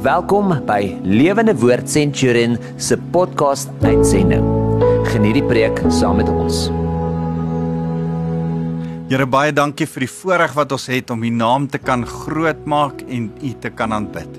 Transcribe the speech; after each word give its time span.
Welkom 0.00 0.54
by 0.64 0.94
Lewende 1.04 1.52
Woord 1.60 1.84
Centurion 1.92 2.54
se 2.80 2.96
podcast 3.12 3.68
uitsending. 3.84 4.46
Geniet 5.10 5.34
die 5.36 5.42
preek 5.44 5.76
saam 5.92 6.16
met 6.22 6.30
ons. 6.32 6.70
Here 9.10 9.26
baie 9.28 9.52
dankie 9.52 9.84
vir 9.84 10.06
die 10.06 10.08
voorreg 10.08 10.54
wat 10.56 10.72
ons 10.72 10.86
het 10.88 11.12
om 11.12 11.20
U 11.20 11.32
naam 11.34 11.66
te 11.68 11.76
kan 11.76 12.06
grootmaak 12.08 13.02
en 13.12 13.26
U 13.44 13.50
te 13.60 13.68
kan 13.76 13.92
aanbid. 13.92 14.38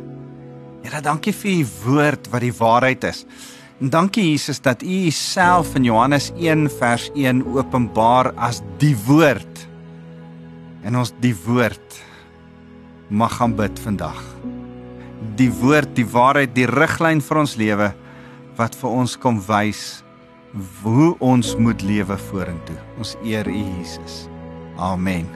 Here 0.82 1.04
dankie 1.06 1.36
vir 1.44 1.52
U 1.60 1.68
woord 1.84 2.32
wat 2.34 2.42
die 2.42 2.56
waarheid 2.58 3.06
is. 3.12 3.22
En 3.78 3.94
dankie 3.94 4.32
Jesus 4.32 4.64
dat 4.66 4.82
U 4.82 4.98
Uself 5.12 5.76
in 5.78 5.86
Johannes 5.92 6.32
1 6.40 6.72
vers 6.80 7.12
1 7.14 7.46
openbaar 7.54 8.32
as 8.34 8.64
die 8.82 8.96
woord. 9.06 9.68
En 10.82 10.98
ons 11.06 11.14
die 11.22 11.36
woord 11.46 12.02
mag 13.14 13.38
gaan 13.38 13.54
bid 13.62 13.86
vandag. 13.86 14.26
Die 15.38 15.52
woord, 15.62 15.96
die 15.96 16.06
waarheid, 16.06 16.56
die 16.56 16.70
riglyn 16.70 17.22
vir 17.22 17.38
ons 17.38 17.58
lewe 17.60 17.92
wat 18.58 18.76
vir 18.76 18.90
ons 18.90 19.18
kom 19.18 19.42
wys 19.48 20.04
hoe 20.82 21.14
ons 21.24 21.56
moet 21.56 21.82
lewe 21.86 22.18
vorentoe. 22.30 22.76
Ons 23.00 23.16
eer 23.24 23.48
U 23.48 23.56
Jesus. 23.56 24.28
Amen. 24.82 25.30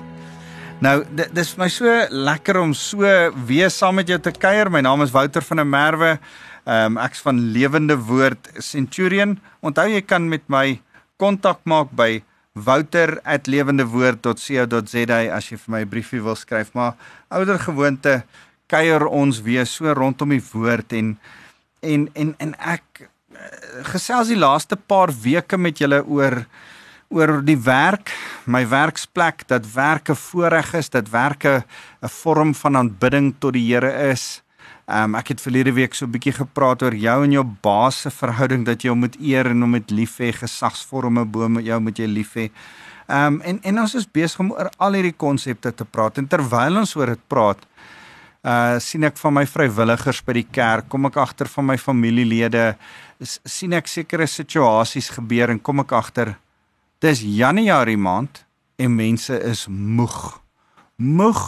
Nou, 0.84 1.06
dis 1.16 1.54
vir 1.56 1.64
my 1.64 1.70
so 1.72 1.88
lekker 2.12 2.59
om 2.59 2.73
so 2.76 3.08
weer 3.48 3.72
saam 3.72 3.95
met 4.02 4.09
jou 4.12 4.20
te 4.20 4.34
kuier. 4.36 4.68
My 4.70 4.82
naam 4.84 5.02
is 5.06 5.14
Wouter 5.16 5.45
van 5.45 5.64
der 5.64 5.70
Merwe. 5.70 6.17
Ehm 6.66 6.98
um, 6.98 7.04
ek's 7.06 7.22
van 7.22 7.40
Lewende 7.54 7.95
Woord 7.95 8.50
Centurion. 8.59 9.40
Onthou 9.62 9.88
jy 9.88 10.02
kan 10.02 10.30
met 10.30 10.44
my 10.50 10.81
kontak 11.22 11.59
maak 11.64 11.94
by 11.95 12.23
wouter@lewendewoord.co.za 12.56 15.20
as 15.36 15.52
jy 15.52 15.58
vir 15.58 15.72
my 15.72 15.81
'n 15.81 15.90
briefie 15.90 16.22
wil 16.22 16.36
skryf, 16.36 16.73
maar 16.73 16.94
ouer 17.30 17.59
gewoonte 17.59 18.23
kuier 18.68 19.05
ons 19.08 19.42
weer 19.42 19.66
so 19.66 19.94
rondom 19.94 20.30
die 20.30 20.44
woord 20.54 20.94
en 20.94 21.18
en 21.82 22.09
en 22.14 22.36
en 22.39 22.56
ek 22.59 23.06
eh, 23.06 23.84
gesels 23.92 24.31
die 24.31 24.39
laaste 24.39 24.76
paar 24.76 25.14
weke 25.14 25.58
met 25.58 25.80
julle 25.80 26.02
oor 26.06 26.45
oor 27.14 27.38
die 27.45 27.58
werk, 27.62 28.09
my 28.50 28.64
werksplek, 28.67 29.45
dat 29.48 29.67
werke 29.76 30.16
voorreg 30.17 30.73
is, 30.73 30.89
dat 30.89 31.09
werke 31.09 31.64
'n 32.02 32.09
vorm 32.09 32.54
van 32.56 32.78
aanbidding 32.78 33.36
tot 33.39 33.54
die 33.54 33.73
Here 33.73 34.12
is. 34.12 34.42
Um 34.88 35.16
ek 35.16 35.28
het 35.28 35.42
verlede 35.42 35.73
week 35.73 35.94
so 35.94 36.06
'n 36.06 36.11
bietjie 36.11 36.34
gepraat 36.34 36.82
oor 36.82 36.94
jou 36.94 37.23
en 37.23 37.32
jou 37.32 37.44
baas 37.44 38.02
se 38.02 38.09
verhouding 38.09 38.66
dat 38.66 38.84
jy 38.84 38.89
hom 38.89 39.00
moet 39.00 39.16
eer 39.20 39.45
en 39.45 39.61
hom 39.61 39.72
met 39.72 39.92
lief 39.92 40.17
hê, 40.20 40.32
gesagsvorme 40.32 41.26
bo 41.26 41.50
met 41.50 41.66
jou 41.66 41.80
moet 41.80 41.98
jy 41.98 42.06
lief 42.06 42.34
hê. 42.36 42.52
Um 43.08 43.42
en 43.42 43.59
en 43.64 43.80
ons 43.80 43.95
is 43.95 44.11
besig 44.11 44.39
om 44.39 44.52
oor 44.52 44.70
al 44.78 44.94
hierdie 44.94 45.17
konsepte 45.17 45.72
te 45.76 45.86
praat 45.86 46.17
en 46.17 46.28
terwyl 46.28 46.78
ons 46.78 46.95
oor 46.95 47.08
dit 47.08 47.28
praat, 47.28 47.66
uh 48.46 48.78
sien 48.80 49.04
ek 49.08 49.18
van 49.18 49.34
my 49.40 49.46
vrywilligers 49.50 50.22
by 50.26 50.38
die 50.38 50.48
kerk, 50.54 50.90
kom 50.90 51.10
ek 51.10 51.18
agter 51.18 51.50
van 51.50 51.72
my 51.72 51.78
familielede, 51.82 52.76
sien 53.20 53.74
ek 53.74 53.90
sekere 53.90 54.28
situasies 54.30 55.10
gebeur 55.18 55.54
en 55.54 55.60
kom 55.60 55.82
ek 55.82 55.96
agter 55.98 56.36
dis 57.04 57.22
Januarie 57.26 57.98
maand 57.98 58.44
en 58.82 58.96
mense 58.96 59.36
is 59.50 59.66
moeg. 59.70 60.40
Moeg 60.96 61.42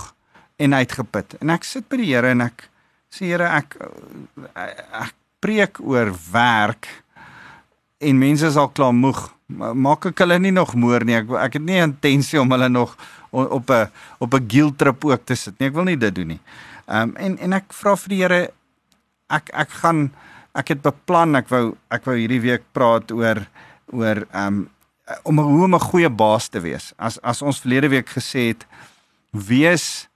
en 0.57 0.73
uitgeput. 0.73 1.37
En 1.41 1.53
ek 1.53 1.67
sit 1.67 1.87
by 1.89 1.99
die 2.01 2.09
Here 2.11 2.33
en 2.33 2.45
ek 2.47 2.67
sê 3.13 3.31
Here 3.31 3.47
ek, 3.57 3.77
ek 4.53 4.83
ek 5.05 5.15
preek 5.43 5.81
oor 5.85 6.11
werk 6.31 6.89
en 8.01 8.17
mense 8.19 8.45
is 8.47 8.57
al 8.57 8.71
klaar 8.73 8.95
moeg. 8.95 9.19
Maak 9.47 10.09
ek 10.11 10.25
hulle 10.25 10.39
nie 10.41 10.53
nog 10.55 10.73
moer 10.75 11.05
nie. 11.07 11.17
Ek 11.21 11.31
ek 11.45 11.59
het 11.59 11.65
nie 11.65 11.79
intensie 11.83 12.41
om 12.41 12.51
hulle 12.55 12.69
nog 12.73 12.97
op 13.29 13.69
'n 13.69 13.89
op 14.19 14.33
'n 14.33 14.45
guilt 14.47 14.77
trip 14.77 15.05
ook 15.05 15.25
te 15.25 15.35
sit 15.35 15.59
nie. 15.59 15.67
Ek 15.67 15.73
wil 15.73 15.83
nie 15.83 15.97
dit 15.97 16.15
doen 16.15 16.27
nie. 16.27 16.39
Ehm 16.87 17.09
um, 17.09 17.15
en 17.15 17.37
en 17.37 17.53
ek 17.53 17.73
vra 17.73 17.95
vir 17.95 18.09
die 18.09 18.21
Here 18.21 18.49
ek 19.29 19.49
ek 19.53 19.69
gaan 19.69 20.11
ek 20.55 20.67
het 20.67 20.81
beplan 20.81 21.35
ek 21.35 21.49
wou 21.49 21.75
ek 21.91 22.05
wou 22.05 22.15
hierdie 22.15 22.41
week 22.41 22.63
praat 22.71 23.11
oor 23.11 23.47
oor 23.91 24.27
ehm 24.31 24.47
um, 24.47 24.69
om 25.23 25.39
hoe 25.39 25.63
om 25.63 25.75
'n 25.75 25.79
goeie 25.79 26.09
baas 26.09 26.47
te 26.47 26.59
wees. 26.59 26.93
As 26.97 27.21
as 27.21 27.41
ons 27.41 27.59
verlede 27.59 27.89
week 27.89 28.09
gesê 28.09 28.47
het 28.47 28.65
wees 29.31 30.07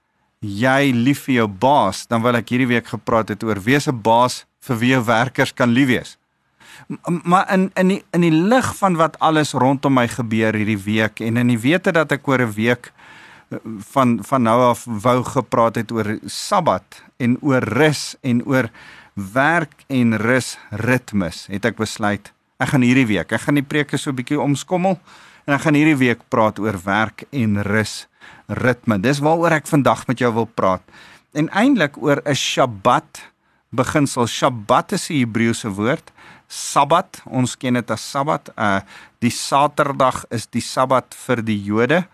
jy 0.42 0.90
lief 0.92 1.24
vir 1.26 1.34
jou 1.34 1.48
baas, 1.48 2.06
dan 2.06 2.22
wil 2.22 2.34
ek 2.34 2.50
hierdie 2.50 2.72
week 2.74 2.86
gepraat 2.90 3.28
het 3.28 3.44
oor 3.46 3.60
wees 3.62 3.86
'n 3.88 4.02
baas 4.02 4.44
vir 4.60 4.76
wie 4.76 4.90
jou 4.90 5.04
werkers 5.04 5.54
kan 5.54 5.70
lief 5.70 5.88
wees. 5.88 6.16
Maar 7.06 7.52
in 7.52 7.70
in 7.74 7.88
die 7.88 8.02
in 8.12 8.20
die 8.20 8.32
lig 8.32 8.76
van 8.76 8.96
wat 8.96 9.18
alles 9.18 9.52
rondom 9.52 9.94
my 9.94 10.08
gebeur 10.08 10.54
hierdie 10.54 10.82
week 10.84 11.20
en 11.20 11.36
in 11.36 11.48
die 11.48 11.58
wete 11.58 11.92
dat 11.92 12.12
ek 12.12 12.28
oor 12.28 12.40
'n 12.40 12.52
week 12.52 12.92
van 13.92 14.18
van 14.24 14.42
nou 14.42 14.58
af 14.70 14.84
wou 14.86 15.22
gepraat 15.24 15.76
het 15.76 15.92
oor 15.92 16.18
Sabbat 16.26 17.02
en 17.16 17.38
oor 17.40 17.62
rus 17.62 18.16
en 18.20 18.44
oor 18.44 18.70
werk 19.14 19.84
en 19.88 20.16
rus 20.16 20.58
ritmes, 20.70 21.46
het 21.46 21.64
ek 21.64 21.76
besluit 21.76 22.32
ek 22.62 22.72
gaan 22.74 22.84
hierdie 22.86 23.08
week, 23.08 23.32
ek 23.34 23.46
gaan 23.46 23.58
die 23.58 23.66
preke 23.66 23.98
so 23.98 24.10
'n 24.10 24.16
bietjie 24.16 24.40
omskommel 24.40 24.98
en 25.46 25.54
ek 25.54 25.62
gaan 25.66 25.74
hierdie 25.74 25.98
week 25.98 26.20
praat 26.30 26.58
oor 26.58 26.78
werk 26.84 27.24
en 27.32 27.62
rus 27.62 28.06
ritme. 28.46 28.98
Dis 28.98 29.18
waaroor 29.18 29.52
ek 29.52 29.66
vandag 29.66 30.06
met 30.06 30.18
jou 30.18 30.32
wil 30.32 30.46
praat. 30.46 30.82
En 31.34 31.48
eintlik 31.50 31.96
oor 31.96 32.22
'n 32.24 32.34
Shabbat 32.34 33.32
beginsel. 33.70 34.26
Shabbat 34.26 34.92
is 34.92 35.10
'n 35.10 35.14
Hebreëse 35.14 35.68
woord. 35.68 36.12
Sabbat, 36.48 37.22
ons 37.26 37.56
ken 37.56 37.74
dit 37.74 37.90
as 37.90 38.10
Sabbat. 38.10 38.50
Uh 38.56 38.80
die 39.18 39.30
Saterdag 39.30 40.24
is 40.30 40.46
die 40.46 40.60
Sabbat 40.60 41.14
vir 41.14 41.42
die 41.42 41.62
Jode. 41.62 42.06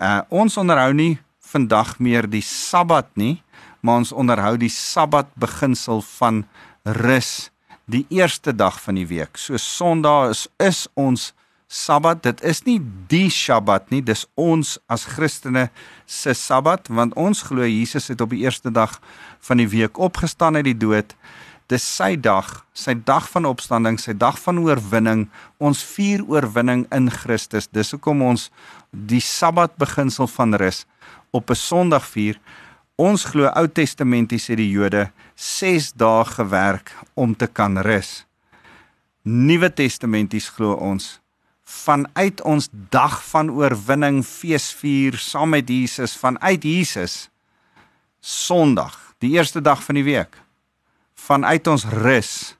Uh 0.00 0.22
ons 0.32 0.56
onderhou 0.56 0.94
nie 0.96 1.18
vandag 1.52 1.98
meer 2.00 2.24
die 2.30 2.44
Sabbat 2.44 3.10
nie, 3.20 3.42
maar 3.84 4.00
ons 4.00 4.14
onderhou 4.16 4.54
die 4.56 4.72
Sabbat 4.72 5.28
beginsel 5.36 6.00
van 6.16 6.46
rus 6.84 7.50
die 7.90 8.06
eerste 8.08 8.54
dag 8.56 8.78
van 8.80 8.96
die 8.96 9.06
week. 9.10 9.36
So 9.36 9.60
Sondag 9.60 10.30
is 10.32 10.46
is 10.56 10.86
ons 10.94 11.32
Sabbat, 11.70 12.22
dit 12.24 12.40
is 12.42 12.64
nie 12.66 12.80
die 13.12 13.28
Sabbat 13.30 13.92
nie, 13.92 14.00
dis 14.02 14.24
ons 14.40 14.72
as 14.90 15.04
Christene 15.06 15.68
se 16.06 16.32
Sabbat 16.34 16.88
want 16.88 17.14
ons 17.14 17.44
glo 17.46 17.68
Jesus 17.68 18.08
het 18.10 18.24
op 18.24 18.32
die 18.32 18.40
eerste 18.46 18.72
dag 18.72 18.96
van 19.46 19.60
die 19.60 19.68
week 19.68 20.00
opgestaan 20.00 20.56
uit 20.56 20.70
die 20.72 20.80
dood. 20.80 21.12
Dis 21.70 21.84
sy 21.86 22.16
dag, 22.18 22.48
sy 22.74 22.96
dag 23.06 23.28
van 23.30 23.46
opstanding, 23.46 23.94
sy 24.02 24.10
dag 24.18 24.34
van 24.42 24.58
oorwinning. 24.58 25.28
Ons 25.62 25.84
vier 25.86 26.24
oorwinning 26.26 26.82
in 26.90 27.06
Christus. 27.14 27.68
Dis 27.70 27.92
hoekom 27.94 28.24
ons 28.26 28.48
die 28.90 29.22
Sabbat 29.22 29.76
beginsel 29.78 30.26
van 30.32 30.58
rus 30.58 30.82
op 31.30 31.50
'n 31.50 31.54
Sondag 31.54 32.08
vier. 32.10 32.40
Ons 32.98 33.24
glo 33.24 33.46
Ou 33.54 33.68
Testamenties 33.68 34.48
het 34.48 34.58
die 34.58 34.70
Jode 34.70 35.12
6 35.36 35.92
dae 35.92 36.24
gewerk 36.24 36.90
om 37.14 37.36
te 37.36 37.46
kan 37.46 37.78
rus. 37.78 38.26
Nuwe 39.22 39.70
Testamenties 39.70 40.48
glo 40.48 40.74
ons 40.74 41.20
vanuit 41.64 42.42
ons 42.42 42.68
dag 42.90 43.22
van 43.30 43.50
oorwinning 43.50 44.24
feesvier 44.24 45.16
saam 45.18 45.50
met 45.50 45.68
Jesus 45.68 46.16
vanuit 46.16 46.62
Jesus 46.62 47.30
Sondag, 48.20 49.14
die 49.18 49.30
eerste 49.30 49.60
dag 49.60 49.84
van 49.84 49.94
die 49.94 50.04
week. 50.04 50.49
Vanuit 51.26 51.66
ons 51.66 51.84
rus 51.84 52.56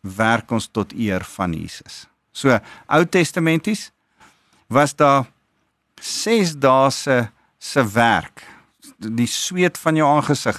werk 0.00 0.50
ons 0.50 0.66
tot 0.68 0.92
eer 0.92 1.24
van 1.36 1.54
Jesus. 1.54 2.06
So 2.32 2.58
Ou 2.86 3.04
Testamenties 3.04 3.90
was 4.72 4.96
daar 4.96 5.28
6 6.00 6.56
dae 6.58 6.90
se 6.90 7.28
se 7.58 7.84
werk. 7.94 8.42
Die 8.98 9.28
sweet 9.30 9.78
van 9.78 9.96
jou 9.96 10.08
aangesig 10.08 10.58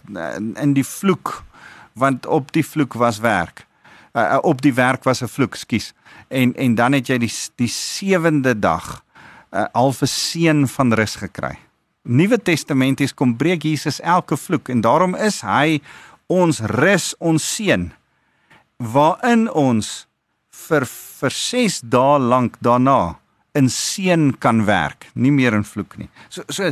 in 0.56 0.74
die 0.74 0.88
vloek 0.88 1.44
want 1.94 2.26
op 2.26 2.52
die 2.56 2.66
vloek 2.66 2.96
was 2.98 3.20
werk. 3.22 3.68
Uh, 4.14 4.38
op 4.42 4.62
die 4.62 4.74
werk 4.74 5.04
was 5.04 5.22
'n 5.22 5.28
vloek, 5.28 5.56
skus 5.56 5.94
en 6.28 6.56
en 6.56 6.76
dan 6.76 6.94
het 6.94 7.08
jy 7.08 7.18
die 7.18 7.34
die 7.56 7.68
sewende 7.68 8.60
dag 8.60 9.04
'n 9.52 9.58
uh, 9.58 9.66
alfe 9.72 10.06
seën 10.06 10.68
van 10.68 10.94
rus 10.94 11.16
gekry. 11.16 11.58
Nuwe 12.02 12.42
Testamenties 12.42 13.14
kom 13.14 13.38
breek 13.38 13.64
Jesus 13.64 14.02
elke 14.02 14.38
vloek 14.38 14.70
en 14.70 14.82
daarom 14.82 15.16
is 15.16 15.42
hy 15.42 15.82
ons 16.34 16.62
rus, 16.80 17.14
ons 17.20 17.50
seën 17.56 17.92
waarin 18.84 19.48
ons 19.50 19.90
vir 20.68 20.86
vir 20.88 21.36
6 21.40 21.82
dae 21.94 22.20
lank 22.20 22.58
daarna 22.66 23.16
in 23.54 23.70
seën 23.70 24.32
kan 24.42 24.64
werk, 24.66 25.06
nie 25.14 25.32
meer 25.32 25.54
in 25.54 25.66
vloek 25.66 25.94
nie. 26.00 26.08
So 26.34 26.42
so 26.50 26.72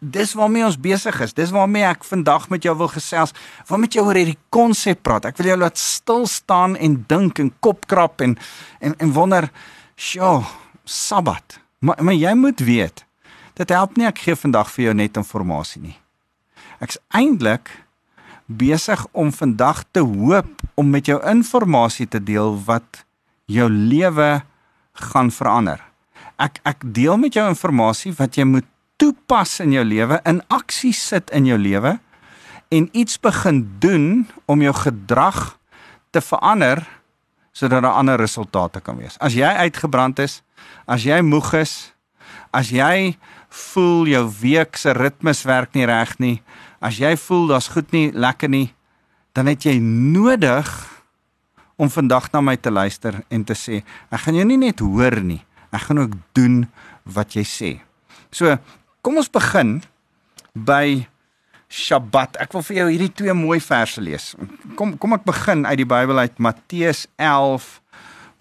dis 0.00 0.32
waarmee 0.38 0.64
ons 0.64 0.78
besig 0.80 1.18
is. 1.20 1.34
Dis 1.36 1.52
waarmee 1.52 1.84
ek 1.84 2.06
vandag 2.08 2.48
met 2.52 2.64
jou 2.64 2.72
wil 2.78 2.88
gesels. 2.88 3.34
Wil 3.68 3.82
met 3.84 3.92
jou 3.92 4.06
oor 4.06 4.16
hierdie 4.16 4.38
konsep 4.54 5.02
praat. 5.04 5.28
Ek 5.28 5.36
wil 5.40 5.52
jou 5.52 5.58
laat 5.60 5.80
stil 5.80 6.24
staan 6.30 6.78
en 6.80 6.96
dink 7.08 7.42
en 7.42 7.52
kop 7.60 7.84
krap 7.90 8.24
en 8.24 8.38
en 8.80 8.96
en 8.98 9.12
wonder, 9.12 9.50
"Sjoe, 9.96 10.44
Sabbat." 10.84 11.60
Maar 11.80 12.04
maar 12.04 12.14
jy 12.14 12.34
moet 12.34 12.60
weet, 12.60 13.04
dit 13.54 13.68
help 13.68 13.96
nie 13.96 14.06
ek 14.06 14.18
gee 14.18 14.34
vandag 14.34 14.70
vir 14.70 14.84
jou 14.84 14.94
net 14.94 15.16
inligting 15.16 15.82
nie. 15.82 15.98
Ek's 16.80 16.98
eintlik 17.14 17.70
besig 18.56 19.06
om 19.12 19.32
vandag 19.32 19.84
te 19.90 20.00
hoop 20.00 20.60
om 20.74 20.90
met 20.90 21.06
jou 21.06 21.20
inligting 21.24 22.08
te 22.08 22.22
deel 22.22 22.58
wat 22.64 23.04
jou 23.46 23.68
lewe 23.70 24.42
gaan 24.92 25.30
verander 25.30 25.80
ek 26.42 26.60
ek 26.66 26.84
deel 26.94 27.18
met 27.20 27.34
jou 27.36 27.44
inligting 27.46 28.16
wat 28.18 28.38
jy 28.38 28.46
moet 28.48 28.68
toepas 29.00 29.58
in 29.64 29.74
jou 29.74 29.82
lewe, 29.84 30.20
in 30.28 30.42
aksie 30.52 30.92
sit 30.94 31.30
in 31.34 31.48
jou 31.48 31.58
lewe 31.58 31.96
en 32.72 32.88
iets 32.96 33.18
begin 33.20 33.64
doen 33.82 34.26
om 34.46 34.62
jou 34.62 34.74
gedrag 34.84 35.40
te 36.14 36.22
verander 36.22 36.84
sodat 37.52 37.82
daar 37.84 37.98
ander 38.00 38.16
resultate 38.16 38.80
kan 38.80 38.96
wees. 38.96 39.18
As 39.20 39.34
jy 39.36 39.48
uitgebrand 39.66 40.22
is, 40.24 40.40
as 40.88 41.04
jy 41.04 41.18
moeg 41.20 41.50
is, 41.58 41.92
as 42.54 42.70
jy 42.72 43.18
voel 43.52 44.08
jou 44.08 44.22
week 44.40 44.78
se 44.80 44.94
ritmes 44.96 45.42
werk 45.44 45.74
nie 45.76 45.84
reg 45.88 46.14
nie, 46.22 46.38
as 46.82 46.98
jy 46.98 47.14
voel 47.24 47.46
daar's 47.52 47.70
goed 47.72 47.92
nie 47.94 48.10
lekker 48.10 48.50
nie, 48.50 48.72
dan 49.32 49.48
het 49.48 49.64
jy 49.64 49.78
nodig 49.80 50.68
om 51.80 51.90
vandag 51.90 52.28
na 52.34 52.42
my 52.44 52.56
te 52.60 52.70
luister 52.70 53.22
en 53.32 53.46
te 53.46 53.56
sê, 53.56 53.80
ek 54.12 54.26
gaan 54.26 54.36
jou 54.38 54.46
nie 54.48 54.60
net 54.60 54.82
hoor 54.84 55.20
nie, 55.24 55.40
ek 55.72 55.88
gaan 55.88 56.02
ook 56.04 56.18
doen 56.36 56.64
wat 57.08 57.38
jy 57.38 57.46
sê. 57.48 57.70
So, 58.34 58.58
kom 59.02 59.18
ons 59.22 59.30
begin 59.32 59.80
by 60.52 61.06
Shabbat. 61.72 62.36
Ek 62.36 62.52
wil 62.52 62.64
vir 62.66 62.76
jou 62.82 62.88
hierdie 62.90 63.12
twee 63.16 63.34
mooi 63.36 63.56
verse 63.64 64.00
lees. 64.02 64.32
Kom 64.76 64.92
kom 65.00 65.16
ek 65.16 65.24
begin 65.24 65.64
uit 65.64 65.78
die 65.80 65.88
Bybel 65.88 66.20
uit 66.20 66.36
Matteus 66.36 67.06
11 67.16 67.78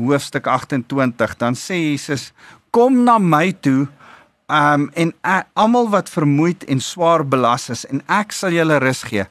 hoofstuk 0.02 0.50
28. 0.52 1.38
Dan 1.40 1.56
sê 1.56 1.80
Jesus: 1.80 2.34
"Kom 2.76 3.06
na 3.08 3.16
my 3.18 3.54
toe, 3.56 3.88
um 4.52 4.90
en 4.94 5.14
almal 5.54 5.90
wat 5.90 6.10
vermoeid 6.12 6.64
en 6.68 6.82
swaar 6.84 7.24
belas 7.28 7.70
is 7.70 7.86
en 7.88 8.04
ek 8.08 8.36
sal 8.36 8.52
julle 8.52 8.80
rus 8.84 9.04
gee." 9.08 9.26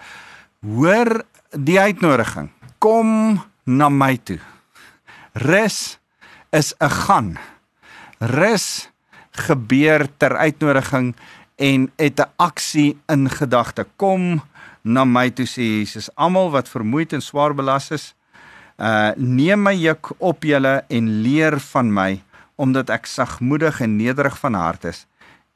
Hoor 0.64 1.22
die 1.52 1.81
uitnodiging. 1.81 2.50
Kom 2.78 3.40
na 3.64 3.88
my 3.88 4.17
toe. 4.17 4.38
Rus 5.32 5.99
is 6.50 6.75
'n 6.81 6.90
gaan. 6.90 7.38
Rus 8.19 8.88
gebeur 9.31 10.08
ter 10.19 10.37
uitnodiging 10.37 11.14
en 11.56 11.93
het 11.96 12.20
'n 12.20 12.31
aksie 12.37 12.99
in 13.08 13.28
gedagte. 13.31 13.87
Kom 13.96 14.43
na 14.82 15.05
my 15.05 15.28
toe 15.31 15.46
sê 15.49 15.62
Jesus, 15.81 16.08
almal 16.17 16.50
wat 16.50 16.69
vermoeid 16.69 17.12
en 17.12 17.22
swaar 17.25 17.55
belas 17.55 17.90
is, 17.90 18.14
uh 18.81 19.12
neem 19.17 19.62
my 19.62 19.75
juk 19.76 20.12
op 20.19 20.44
julle 20.49 20.81
en 20.88 21.11
leer 21.22 21.58
van 21.72 21.93
my, 21.93 22.22
omdat 22.56 22.90
ek 22.90 23.06
sagmoedig 23.06 23.81
en 23.84 23.96
nederig 23.96 24.38
van 24.40 24.56
hart 24.56 24.84
is, 24.84 25.05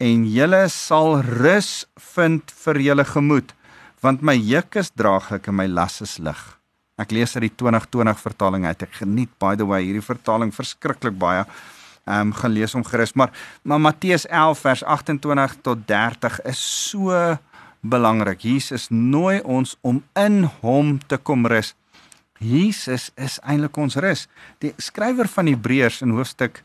en 0.03 0.25
julle 0.27 0.65
sal 0.73 1.21
rus 1.23 1.87
vind 2.15 2.51
vir 2.65 2.81
julle 2.89 3.05
gemoed, 3.05 3.55
want 4.03 4.23
my 4.23 4.35
juk 4.35 4.77
is 4.81 4.91
draaglik 4.91 5.49
en 5.49 5.59
my 5.61 5.67
las 5.71 6.01
is 6.05 6.19
lig. 6.19 6.41
Ek 7.01 7.11
lees 7.11 7.35
uit 7.35 7.49
die 7.49 7.55
2020 7.59 8.21
vertaling 8.23 8.67
uit. 8.69 8.83
Ek 8.87 9.01
geniet 9.01 9.33
by 9.43 9.57
the 9.59 9.67
way 9.67 9.83
hierdie 9.83 10.05
vertaling 10.05 10.53
verskriklik 10.55 11.17
baie 11.19 11.47
ehm 12.05 12.29
um, 12.29 12.33
gaan 12.37 12.53
lees 12.53 12.75
hom 12.77 12.85
gerus 12.85 13.15
maar 13.17 13.31
maar 13.63 13.81
Matteus 13.81 14.27
11 14.27 14.59
vers 14.61 14.83
28 14.85 15.55
tot 15.63 15.87
30 15.89 16.41
is 16.45 16.61
so 16.91 17.39
belangrik. 17.81 18.41
Jesus 18.45 18.89
nooi 18.91 19.41
ons 19.41 19.77
om 19.81 20.03
in 20.13 20.45
hom 20.61 20.99
te 21.09 21.17
kom 21.17 21.47
rus. 21.47 21.75
Jesus 22.39 23.11
is 23.17 23.39
eintlik 23.43 23.77
ons 23.77 23.97
rus. 23.97 24.27
Die 24.61 24.75
skrywer 24.77 25.29
van 25.29 25.49
Hebreërs 25.49 26.03
in 26.05 26.13
hoofstuk 26.17 26.63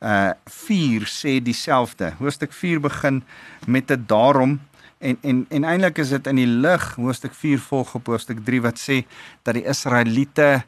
uh 0.00 0.30
4 0.44 1.06
sê 1.08 1.42
dieselfde. 1.42 2.12
Hoofstuk 2.18 2.52
4 2.52 2.80
begin 2.80 3.22
met 3.66 3.90
'n 3.90 4.04
daarom 4.06 4.60
en 4.98 5.18
en 5.22 5.46
en 5.48 5.64
eintlik 5.64 5.98
is 5.98 6.08
dit 6.08 6.26
in 6.26 6.36
die 6.36 6.46
lig 6.46 6.94
hoofstuk 6.94 7.34
4 7.34 7.58
volg 7.58 7.94
op 7.94 8.06
hoofstuk 8.06 8.44
3 8.44 8.62
wat 8.62 8.78
sê 8.80 9.04
dat 9.42 9.54
die 9.54 9.64
Israeliete 9.64 10.64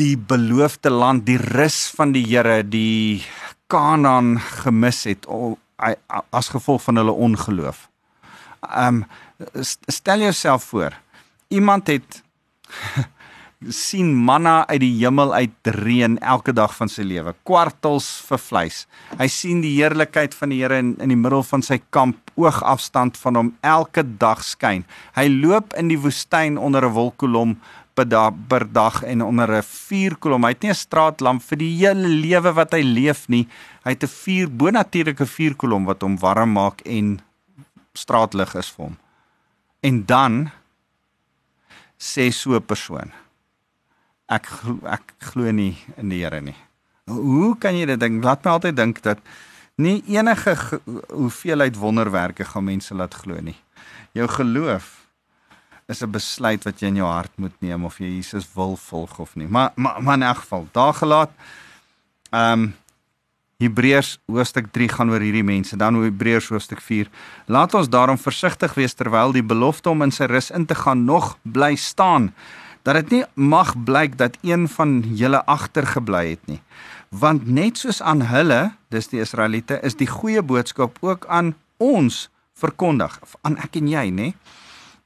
die 0.00 0.16
beloofde 0.16 0.90
land, 0.90 1.26
die 1.26 1.38
rus 1.38 1.90
van 1.96 2.12
die 2.12 2.24
Here, 2.24 2.62
die 2.64 3.22
Kanaan 3.66 4.38
gemis 4.40 5.04
het 5.04 5.26
as 6.30 6.48
gevolg 6.48 6.82
van 6.82 6.96
hulle 6.96 7.12
ongeloof. 7.12 7.88
Um 8.60 9.04
stel 9.88 10.20
jouself 10.20 10.64
voor, 10.64 10.96
iemand 11.48 11.86
het 11.86 12.22
sien 13.68 14.14
manna 14.16 14.64
uit 14.70 14.80
die 14.80 14.94
hemel 15.02 15.34
uit 15.34 15.68
reën 15.76 16.16
elke 16.24 16.52
dag 16.56 16.72
van 16.78 16.88
sy 16.88 17.04
lewe, 17.04 17.34
kwartels 17.44 18.06
vir 18.24 18.40
vleis. 18.40 18.78
Hy 19.18 19.26
sien 19.28 19.60
die 19.60 19.74
heerlikheid 19.74 20.32
van 20.38 20.54
die 20.54 20.62
Here 20.62 20.78
in 20.80 20.94
in 21.00 21.12
die 21.12 21.18
middel 21.18 21.44
van 21.44 21.62
sy 21.62 21.76
kamp, 21.92 22.32
oogafstand 22.40 23.20
van 23.20 23.36
hom 23.36 23.52
elke 23.60 24.02
dag 24.02 24.40
skyn. 24.44 24.86
Hy 25.16 25.28
loop 25.28 25.76
in 25.76 25.92
die 25.92 26.00
woestyn 26.00 26.56
onder 26.56 26.86
'n 26.86 26.94
wolkkolom 26.96 27.58
per 27.94 28.08
dag, 28.08 28.32
per 28.48 28.64
dag 28.72 29.02
en 29.02 29.22
onder 29.22 29.52
'n 29.58 29.62
vuurkolom. 29.62 30.44
Hy 30.44 30.50
het 30.50 30.62
nie 30.62 30.70
'n 30.70 30.74
straatlamp 30.74 31.42
vir 31.42 31.58
die 31.58 31.76
hele 31.76 32.08
lewe 32.08 32.52
wat 32.54 32.72
hy 32.72 32.82
leef 32.82 33.28
nie. 33.28 33.46
Hy 33.84 33.90
het 33.90 34.04
'n 34.04 34.08
vuur 34.24 34.48
bonatuurlike 34.48 35.26
vuurkolom 35.26 35.84
wat 35.84 36.02
hom 36.02 36.16
warm 36.18 36.52
maak 36.52 36.80
en 36.86 37.20
straatlig 37.92 38.54
is 38.54 38.70
vir 38.70 38.84
hom. 38.84 38.96
En 39.82 40.06
dan 40.06 40.50
sê 41.98 42.32
so 42.32 42.56
'n 42.56 42.64
persoon: 42.64 43.12
Ek 44.30 44.46
ek 44.86 45.14
glo 45.32 45.50
nie 45.50 45.74
in 45.98 46.12
die 46.12 46.22
Here 46.22 46.40
nie. 46.40 46.56
Hoe 47.10 47.56
kan 47.58 47.74
jy 47.74 47.88
dit 47.90 48.00
dink? 48.00 48.22
Laat 48.24 48.44
my 48.44 48.56
altyd 48.58 48.76
dink 48.78 49.02
dat 49.02 49.18
nie 49.80 49.98
enige 50.12 50.54
hoeveelheid 51.08 51.76
wonderwerke 51.76 52.44
gaan 52.44 52.68
mense 52.68 52.94
laat 52.94 53.14
glo 53.14 53.40
nie. 53.42 53.56
Jou 54.14 54.28
geloof 54.28 55.00
is 55.88 56.02
'n 56.02 56.10
besluit 56.10 56.64
wat 56.64 56.80
jy 56.80 56.86
in 56.86 56.96
jou 57.02 57.06
hart 57.06 57.32
moet 57.36 57.54
neem 57.60 57.84
of 57.84 57.98
jy 57.98 58.06
Jesus 58.06 58.46
wil 58.54 58.76
volg 58.76 59.18
of 59.18 59.34
nie. 59.34 59.48
Maar 59.48 59.72
maar, 59.74 60.02
maar 60.02 60.14
in 60.14 60.22
elk 60.22 60.36
geval, 60.36 60.68
daar 60.72 60.94
gelaat 60.94 61.30
ehm 62.30 62.52
um, 62.52 62.74
Hebreërs 63.60 64.18
hoofstuk 64.26 64.70
3 64.72 64.88
gaan 64.88 65.10
oor 65.10 65.20
hierdie 65.20 65.44
mense, 65.44 65.76
dan 65.76 65.98
Hebreërs 66.00 66.48
hoofstuk 66.48 66.80
4. 66.80 67.10
Laat 67.46 67.74
ons 67.74 67.90
daarom 67.92 68.18
versigtig 68.18 68.74
wees 68.74 68.94
terwyl 68.96 69.34
die 69.36 69.44
belofte 69.44 69.90
om 69.90 70.02
in 70.02 70.10
sy 70.10 70.24
rus 70.24 70.48
in 70.50 70.64
te 70.66 70.74
gaan 70.74 71.04
nog 71.04 71.34
bly 71.42 71.74
staan. 71.76 72.30
Dat 72.82 72.94
dit 72.94 73.10
nie 73.10 73.24
mag 73.34 73.74
blyk 73.84 74.16
dat 74.18 74.38
een 74.42 74.68
van 74.68 75.00
julle 75.14 75.44
agtergebly 75.44 76.24
het 76.30 76.46
nie. 76.46 76.60
Want 77.10 77.46
net 77.46 77.78
soos 77.78 78.02
aan 78.02 78.22
hulle, 78.30 78.70
dis 78.88 79.10
die 79.10 79.20
Israeliete, 79.20 79.80
is 79.82 79.98
die 79.98 80.08
goeie 80.08 80.42
boodskap 80.42 80.98
ook 81.00 81.26
aan 81.26 81.54
ons 81.76 82.28
verkondig, 82.60 83.18
aan 83.42 83.58
ek 83.58 83.80
en 83.80 83.88
jy, 83.90 84.06
nê? 84.14 84.28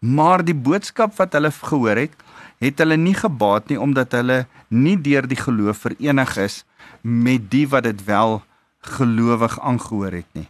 Maar 0.05 0.45
die 0.45 0.57
boodskap 0.57 1.15
wat 1.17 1.33
hulle 1.33 1.51
gehoor 1.55 1.97
het, 1.97 2.17
het 2.63 2.81
hulle 2.83 2.97
nie 3.01 3.15
gebaat 3.17 3.71
nie 3.71 3.81
omdat 3.81 4.13
hulle 4.17 4.45
nie 4.69 4.97
deur 5.01 5.27
die 5.29 5.39
geloof 5.39 5.85
verenig 5.87 6.37
is 6.41 6.63
met 7.03 7.51
die 7.53 7.67
wat 7.69 7.87
dit 7.89 8.05
wel 8.05 8.43
gelowig 8.97 9.57
aangehoor 9.61 10.13
het 10.21 10.29
nie. 10.37 10.49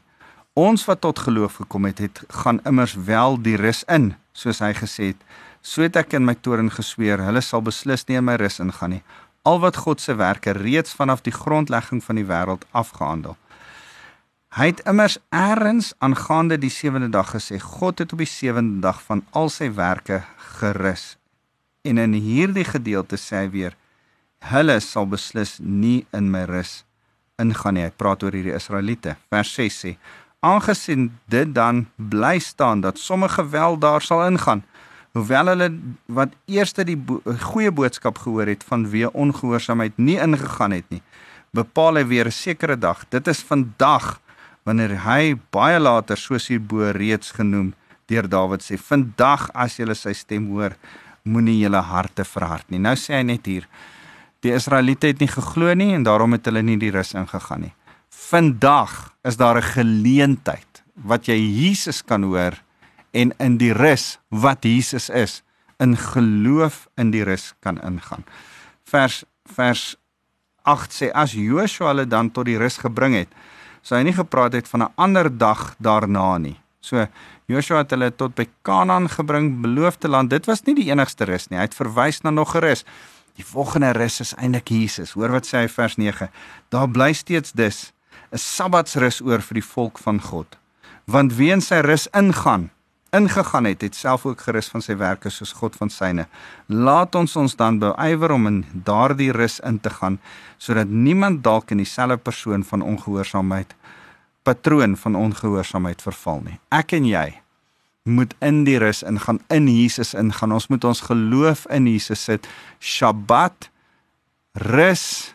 Ons 0.54 0.84
wat 0.86 1.00
tot 1.02 1.18
geloof 1.18 1.60
gekom 1.62 1.86
het, 1.88 1.98
het 1.98 2.22
gaan 2.42 2.60
immers 2.64 2.94
wel 2.94 3.38
die 3.42 3.56
rus 3.58 3.82
in, 3.90 4.12
soos 4.32 4.62
hy 4.62 4.70
gesê 4.74 5.12
het, 5.12 5.22
so 5.64 5.82
het 5.82 5.96
ek 5.96 6.12
in 6.18 6.26
my 6.28 6.34
toren 6.36 6.68
gesweer, 6.70 7.22
hulle 7.24 7.40
sal 7.42 7.64
beslis 7.64 8.04
nie 8.08 8.18
in 8.20 8.26
my 8.28 8.36
rus 8.40 8.60
ingaan 8.60 8.98
nie, 8.98 9.04
al 9.48 9.62
wat 9.64 9.80
God 9.80 10.00
se 10.00 10.14
werke 10.20 10.52
reeds 10.56 10.92
vanaf 10.96 11.24
die 11.24 11.32
grondlegging 11.32 12.02
van 12.04 12.20
die 12.20 12.26
wêreld 12.28 12.66
afgehandel. 12.76 13.38
Hy 14.54 14.68
het 14.70 14.84
immers 14.86 15.16
eers 15.34 15.90
aangaande 16.04 16.60
die 16.62 16.70
sewende 16.70 17.08
dag 17.10 17.32
gesê 17.34 17.58
God 17.58 17.98
het 17.98 18.12
op 18.14 18.20
die 18.22 18.30
sewende 18.30 18.84
dag 18.84 19.00
van 19.02 19.24
al 19.32 19.48
sy 19.50 19.72
werke 19.74 20.20
gerus. 20.60 21.16
En 21.82 21.98
in 21.98 22.14
hierdie 22.14 22.66
gedeelte 22.68 23.18
sê 23.18 23.42
hy 23.42 23.48
weer 23.56 23.74
hulle 24.52 24.76
sal 24.84 25.08
beslis 25.10 25.56
nie 25.58 26.04
in 26.14 26.28
my 26.30 26.44
rus 26.46 26.84
ingaan 27.40 27.74
nie. 27.74 27.88
Hy 27.88 27.96
praat 27.98 28.22
oor 28.22 28.36
hierdie 28.36 28.54
Israeliete. 28.54 29.16
Vers 29.32 29.50
6 29.58 29.80
sê 29.80 29.96
aangesien 30.44 31.08
dit 31.32 31.50
dan 31.56 31.86
bly 31.96 32.38
staan 32.38 32.84
dat 32.84 33.00
sommige 33.00 33.42
wel 33.50 33.78
daar 33.80 34.04
sal 34.04 34.22
ingaan 34.28 34.62
hoewel 35.14 35.46
hulle 35.46 35.68
wat 36.06 36.34
eerste 36.50 36.84
die 36.84 36.96
bo 36.96 37.20
goeie 37.40 37.70
boodskap 37.70 38.18
gehoor 38.18 38.50
het 38.50 38.64
van 38.66 38.88
wie 38.90 39.06
ongehoorsaamheid 39.06 39.96
nie 39.96 40.18
ingegaan 40.18 40.74
het 40.74 40.90
nie 40.90 41.02
bepaal 41.54 42.00
hy 42.00 42.04
weer 42.10 42.26
'n 42.26 42.32
sekere 42.32 42.76
dag. 42.76 43.04
Dit 43.08 43.28
is 43.28 43.42
vandag 43.42 44.20
wanneer 44.64 44.98
hy 45.04 45.36
baie 45.50 45.78
later 45.78 46.16
soos 46.16 46.48
hierbo 46.48 46.90
reeds 46.90 47.30
genoem 47.30 47.74
deur 48.06 48.28
Dawid 48.28 48.62
sê 48.62 48.76
vandag 48.78 49.50
as 49.54 49.78
jy 49.78 49.94
sy 49.94 50.12
stem 50.12 50.48
hoor 50.50 50.76
moenie 51.22 51.60
julle 51.60 51.80
harte 51.80 52.24
verhard 52.24 52.70
nie. 52.70 52.78
Nou 52.78 52.94
sê 52.94 53.14
hy 53.14 53.22
net 53.22 53.46
hier 53.46 53.68
die 54.40 54.52
Israeliete 54.52 55.06
het 55.06 55.20
nie 55.20 55.28
geglo 55.28 55.74
nie 55.74 55.94
en 55.94 56.02
daarom 56.02 56.32
het 56.32 56.44
hulle 56.46 56.62
nie 56.62 56.76
die 56.76 56.90
rus 56.90 57.14
ingegaan 57.14 57.60
nie. 57.60 57.74
Vandag 58.10 59.14
is 59.24 59.36
daar 59.36 59.56
'n 59.56 59.62
geleentheid 59.62 60.82
wat 61.04 61.26
jy 61.26 61.36
Jesus 61.36 62.02
kan 62.02 62.22
hoor 62.22 62.52
en 63.14 63.32
in 63.38 63.58
die 63.58 63.72
rus 63.72 64.18
wat 64.28 64.66
Jesus 64.66 65.08
is 65.10 65.42
in 65.82 65.96
geloof 65.96 66.84
in 67.00 67.10
die 67.14 67.24
rus 67.24 67.52
kan 67.64 67.80
ingaan 67.82 68.26
vers 68.90 69.24
vers 69.56 69.96
8 70.64 70.92
sê 70.92 71.10
as 71.12 71.34
Joshua 71.36 71.92
hulle 71.92 72.06
dan 72.08 72.30
tot 72.30 72.48
die 72.48 72.58
rus 72.58 72.78
gebring 72.82 73.14
het 73.22 73.32
sou 73.84 73.98
hy 73.98 74.04
nie 74.08 74.16
gepraat 74.16 74.56
het 74.56 74.68
van 74.68 74.82
'n 74.82 74.92
ander 74.96 75.28
dag 75.28 75.76
daarna 75.78 76.38
nie. 76.38 76.56
So 76.80 77.06
Joshua 77.46 77.78
het 77.78 77.90
hulle 77.90 78.10
tot 78.10 78.34
by 78.34 78.46
Kanaan 78.62 79.08
gebring, 79.08 79.60
beloofde 79.60 80.08
land. 80.08 80.30
Dit 80.30 80.46
was 80.46 80.62
nie 80.64 80.74
die 80.74 80.90
enigste 80.90 81.24
rus 81.24 81.48
nie. 81.48 81.58
Hy 81.58 81.64
het 81.68 81.76
verwys 81.76 82.22
na 82.22 82.30
nog 82.30 82.54
'n 82.54 82.60
rus. 82.60 82.84
Die 83.36 83.44
volgende 83.44 83.92
rus 83.92 84.20
is 84.20 84.34
eintlik 84.34 84.68
Jesus. 84.68 85.12
Hoor 85.12 85.30
wat 85.30 85.46
sê 85.46 85.58
hy 85.58 85.68
vers 85.68 85.96
9. 85.96 86.30
Daar 86.68 86.88
bly 86.88 87.12
steeds 87.12 87.52
dus 87.52 87.92
'n 88.32 88.38
Sabbatsrus 88.38 89.20
oor 89.20 89.40
vir 89.40 89.54
die 89.54 89.68
volk 89.74 89.98
van 89.98 90.20
God. 90.20 90.56
Want 91.04 91.36
wie 91.36 91.50
in 91.52 91.60
sy 91.60 91.80
rus 91.80 92.06
ingaan, 92.12 92.70
ingegaan 93.14 93.68
het, 93.68 93.82
het 93.86 93.94
self 93.94 94.26
ook 94.26 94.40
gerus 94.46 94.68
van 94.72 94.82
sy 94.82 94.96
werke 94.98 95.30
soos 95.30 95.54
God 95.56 95.76
van 95.78 95.90
syne. 95.90 96.26
Laat 96.66 97.14
ons 97.14 97.36
ons 97.36 97.56
dan 97.56 97.78
beywer 97.82 98.34
om 98.34 98.46
in 98.50 98.64
daardie 98.72 99.30
rus 99.32 99.60
in 99.64 99.80
te 99.80 99.90
gaan 99.90 100.18
sodat 100.58 100.88
niemand 100.88 101.42
dalk 101.44 101.70
in 101.70 101.82
dieselfde 101.82 102.16
persoon 102.16 102.64
van 102.64 102.82
ongehoorsaamheid 102.82 103.74
patroon 104.44 104.96
van 104.96 105.16
ongehoorsaamheid 105.16 106.02
verval 106.04 106.42
nie. 106.44 106.58
Ek 106.74 106.92
en 106.96 107.06
jy 107.08 107.28
moet 108.04 108.34
in 108.44 108.64
die 108.66 108.76
rus 108.80 109.00
ingaan, 109.02 109.40
in 109.48 109.68
Jesus 109.68 110.12
ingaan. 110.14 110.52
Ons 110.52 110.68
moet 110.68 110.84
ons 110.84 111.00
geloof 111.06 111.64
in 111.72 111.88
Jesus 111.88 112.24
sit. 112.28 112.48
Shabbat 112.80 113.70
rus 114.68 115.34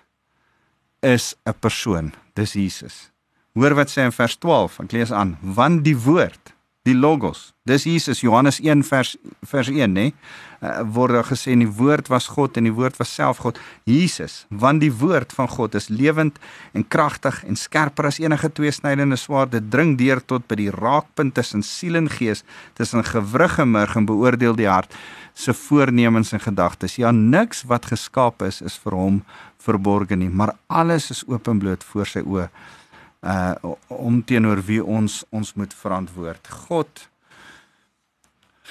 is 1.02 1.36
'n 1.46 1.54
persoon. 1.60 2.14
Dis 2.34 2.54
Jesus. 2.54 3.12
Hoor 3.54 3.74
wat 3.74 3.90
sê 3.90 4.06
in 4.06 4.12
vers 4.12 4.38
12. 4.38 4.80
Ek 4.80 4.92
lees 4.92 5.12
aan. 5.12 5.38
Want 5.42 5.84
die 5.84 5.98
woord 5.98 6.54
die 6.88 6.96
logos. 6.96 7.50
Dis 7.68 7.84
Jesus 7.84 8.22
Johannes 8.24 8.60
1 8.64 8.86
vers 8.88 9.16
vers 9.52 9.70
1 9.70 9.92
nê. 9.94 10.12
Uh, 10.60 10.82
word 10.92 11.16
daar 11.16 11.28
gesê 11.28 11.54
die 11.56 11.68
woord 11.68 12.10
was 12.12 12.28
God 12.36 12.58
en 12.60 12.66
die 12.68 12.74
woord 12.76 12.98
was 13.00 13.12
self 13.16 13.40
God. 13.44 13.60
Jesus, 13.88 14.42
want 14.50 14.84
die 14.84 14.92
woord 14.92 15.32
van 15.36 15.48
God 15.52 15.76
is 15.80 15.88
lewend 15.92 16.40
en 16.76 16.84
kragtig 16.88 17.44
en 17.48 17.60
skerper 17.60 18.10
as 18.10 18.20
enige 18.20 18.52
tweesnydende 18.52 19.20
swaard. 19.20 19.54
Dit 19.56 19.70
dring 19.72 19.96
deur 20.00 20.24
tot 20.24 20.48
by 20.52 20.60
die 20.60 20.72
raakpunt 20.76 21.36
tussen 21.40 21.64
siel 21.64 22.00
en 22.00 22.10
gees, 22.12 22.44
tussen 22.80 23.06
gewrig 23.08 23.60
en 23.60 23.72
murg 23.76 23.96
en 24.00 24.10
beoordeel 24.10 24.58
die 24.60 24.68
hart 24.72 24.96
se 25.40 25.54
voornemens 25.56 26.34
en 26.36 26.42
gedagtes. 26.44 26.98
Ja, 27.00 27.14
niks 27.16 27.64
wat 27.70 27.88
geskaap 27.88 28.44
is 28.44 28.60
is 28.66 28.76
vir 28.84 28.98
hom 28.98 29.22
verborge 29.64 30.18
nie, 30.20 30.28
maar 30.28 30.56
alles 30.68 31.10
is 31.14 31.24
openbloot 31.28 31.86
voor 31.92 32.08
sy 32.08 32.24
oë 32.26 32.50
uh 33.20 33.76
om 33.88 34.22
teenoor 34.24 34.62
wie 34.64 34.82
ons 34.84 35.24
ons 35.30 35.54
moet 35.60 35.74
verantwoord. 35.74 36.48
God 36.68 37.08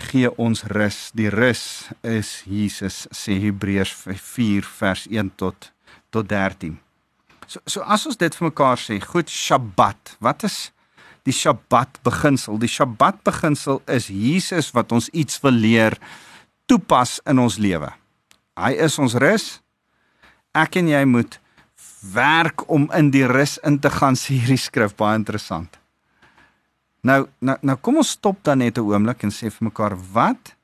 gee 0.09 0.31
ons 0.39 0.63
rus. 0.73 1.11
Die 1.13 1.29
rus 1.33 1.91
is 2.07 2.43
Jesus 2.47 3.07
sê 3.15 3.39
Hebreërs 3.43 3.93
4 4.07 4.69
vers 4.79 5.07
1 5.11 5.35
tot 5.37 5.73
tot 6.11 6.29
13. 6.31 6.79
So 7.47 7.61
so 7.67 7.85
as 7.85 8.07
ons 8.09 8.17
dit 8.21 8.35
vir 8.35 8.49
mekaar 8.49 8.81
sê, 8.81 8.99
goed 9.03 9.31
Sabbat. 9.33 10.17
Wat 10.25 10.45
is 10.49 10.71
die 11.29 11.35
Sabbat 11.35 12.01
beginsel? 12.07 12.59
Die 12.61 12.71
Sabbat 12.71 13.21
beginsel 13.27 13.83
is 13.87 14.09
Jesus 14.09 14.73
wat 14.77 14.93
ons 14.93 15.11
iets 15.13 15.41
wil 15.45 15.57
leer 15.57 15.99
toepas 16.69 17.19
in 17.29 17.41
ons 17.41 17.59
lewe. 17.61 17.91
Hy 18.59 18.73
is 18.85 18.99
ons 19.01 19.17
rus. 19.21 19.59
Ek 20.57 20.77
en 20.81 20.89
jy 20.91 21.05
moet 21.09 21.39
werk 22.01 22.71
om 22.71 22.91
in 22.95 23.11
die 23.11 23.27
rus 23.27 23.59
in 23.67 23.79
te 23.79 23.91
gaan 23.91 24.17
sê 24.17 24.39
hierdie 24.39 24.61
skrif 24.61 24.95
baie 24.99 25.19
interessant. 25.19 25.79
Nou 27.03 27.27
nou 27.41 27.57
nou 27.63 27.77
kom 27.81 28.01
ons 28.03 28.15
stop 28.17 28.43
dan 28.43 28.59
net 28.59 28.79
'n 28.79 28.87
oomblik 28.87 29.23
en 29.23 29.31
sê 29.31 29.51
vir 29.51 29.65
mekaar 29.71 29.97
wat 30.13 30.55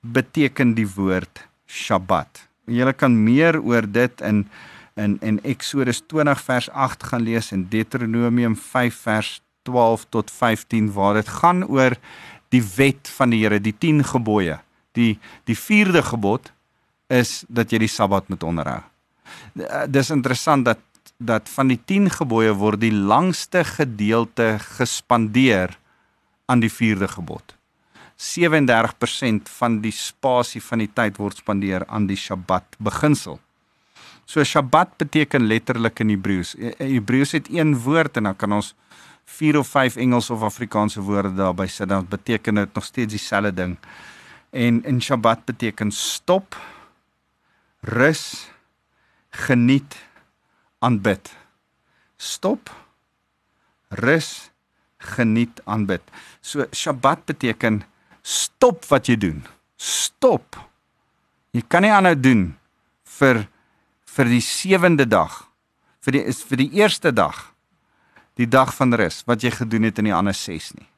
beteken 0.00 0.74
die 0.74 0.86
woord 0.86 1.48
Sabbat. 1.66 2.48
Julle 2.66 2.92
kan 2.92 3.24
meer 3.24 3.60
oor 3.60 3.86
dit 3.86 4.20
in 4.20 4.48
in 4.96 5.18
in 5.22 5.40
Eksodus 5.42 6.02
20 6.06 6.40
vers 6.40 6.68
8 6.70 7.02
gaan 7.02 7.22
lees 7.22 7.52
en 7.52 7.68
Deuteronomium 7.68 8.56
5 8.56 8.94
vers 8.94 9.40
12 9.62 10.04
tot 10.10 10.30
15 10.30 10.92
waar 10.92 11.14
dit 11.14 11.28
gaan 11.28 11.64
oor 11.64 11.96
die 12.48 12.62
wet 12.76 13.08
van 13.08 13.30
die 13.30 13.40
Here, 13.42 13.60
die 13.60 13.78
10 13.78 14.04
gebooie. 14.04 14.60
Die 14.92 15.18
die 15.44 15.56
4de 15.56 16.02
gebod 16.02 16.52
is 17.08 17.44
dat 17.48 17.72
jy 17.72 17.78
die 17.78 17.88
Sabbat 17.88 18.28
moet 18.28 18.42
onderhou. 18.42 18.91
Eh, 19.54 19.84
dis 19.88 20.10
interessant 20.10 20.64
dat 20.64 20.78
dat 21.22 21.48
van 21.48 21.68
die 21.70 21.78
10 21.86 22.10
gebooie 22.10 22.52
word 22.58 22.80
die 22.82 22.92
langste 22.92 23.64
gedeelte 23.64 24.56
gespandeer 24.78 25.76
aan 26.50 26.60
die 26.60 26.72
4de 26.72 27.08
gebod. 27.08 27.54
37% 28.22 29.50
van 29.58 29.80
die 29.82 29.94
spasie 29.94 30.62
van 30.62 30.82
die 30.84 30.90
tyd 30.94 31.18
word 31.18 31.42
spandeer 31.42 31.86
aan 31.86 32.06
die 32.06 32.18
Sabbat 32.18 32.76
beginsel. 32.78 33.40
So 34.26 34.44
Sabbat 34.46 34.94
beteken 35.00 35.48
letterlik 35.50 36.00
in 36.04 36.12
Hebreëus. 36.14 36.54
E, 36.54 36.74
e, 36.78 36.92
Hebreëus 36.94 37.34
het 37.38 37.50
een 37.50 37.74
woord 37.82 38.16
en 38.16 38.30
dan 38.30 38.36
kan 38.38 38.54
ons 38.60 38.74
vier 39.38 39.58
of 39.58 39.68
vyf 39.72 39.96
Engels 39.96 40.30
of 40.30 40.44
Afrikaanse 40.46 41.02
woorde 41.02 41.34
daarby 41.34 41.66
sit 41.66 41.88
dan 41.88 42.06
beteken 42.08 42.54
dit 42.54 42.74
nog 42.74 42.84
steeds 42.84 43.12
dieselfde 43.16 43.54
ding. 43.54 43.76
En 44.50 44.82
in 44.84 45.00
Sabbat 45.00 45.44
beteken 45.44 45.90
stop, 45.90 46.56
rus, 47.80 48.51
geniet, 49.32 49.96
aanbid. 50.78 51.30
Stop, 52.16 52.70
rus, 53.88 54.50
geniet, 55.02 55.60
aanbid. 55.64 56.02
So 56.40 56.66
Sabbat 56.70 57.24
beteken 57.26 57.82
stop 58.22 58.84
wat 58.90 59.08
jy 59.10 59.16
doen. 59.18 59.42
Stop. 59.76 60.58
Jy 61.52 61.64
kan 61.68 61.84
nie 61.84 61.92
aanhou 61.92 62.14
doen 62.16 62.44
vir 63.18 63.46
vir 64.12 64.28
die 64.28 64.44
sewende 64.44 65.08
dag. 65.08 65.42
Vir 66.04 66.18
die 66.18 66.24
is 66.28 66.42
vir 66.44 66.62
die 66.62 66.70
eerste 66.82 67.12
dag. 67.14 67.48
Die 68.40 68.48
dag 68.48 68.72
van 68.76 68.94
rus 68.96 69.22
wat 69.28 69.44
jy 69.44 69.52
gedoen 69.54 69.88
het 69.88 70.00
in 70.00 70.08
die 70.10 70.16
ander 70.16 70.36
6 70.36 70.72
nie. 70.78 70.88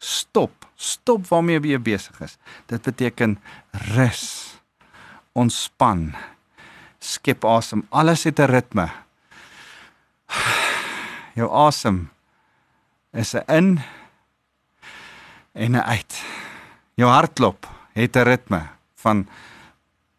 Stop. 0.00 0.66
Stop 0.76 1.28
waarmee 1.30 1.62
jy 1.62 1.80
besig 1.80 2.20
is. 2.24 2.36
Dit 2.68 2.84
beteken 2.84 3.38
rus. 3.94 4.24
Ontspan 5.34 6.12
skep 7.24 7.44
asem. 7.48 7.86
Alles 7.90 8.24
het 8.24 8.38
'n 8.38 8.50
ritme. 8.50 8.88
Jou 11.38 11.48
asem 11.50 12.10
is 13.12 13.34
'n 13.34 13.44
in 13.48 13.80
en 15.52 15.72
'n 15.72 15.80
uit. 15.80 16.22
Jou 16.94 17.10
hartklop 17.10 17.66
het 17.94 18.16
'n 18.16 18.22
ritme 18.22 18.68
van 18.94 19.28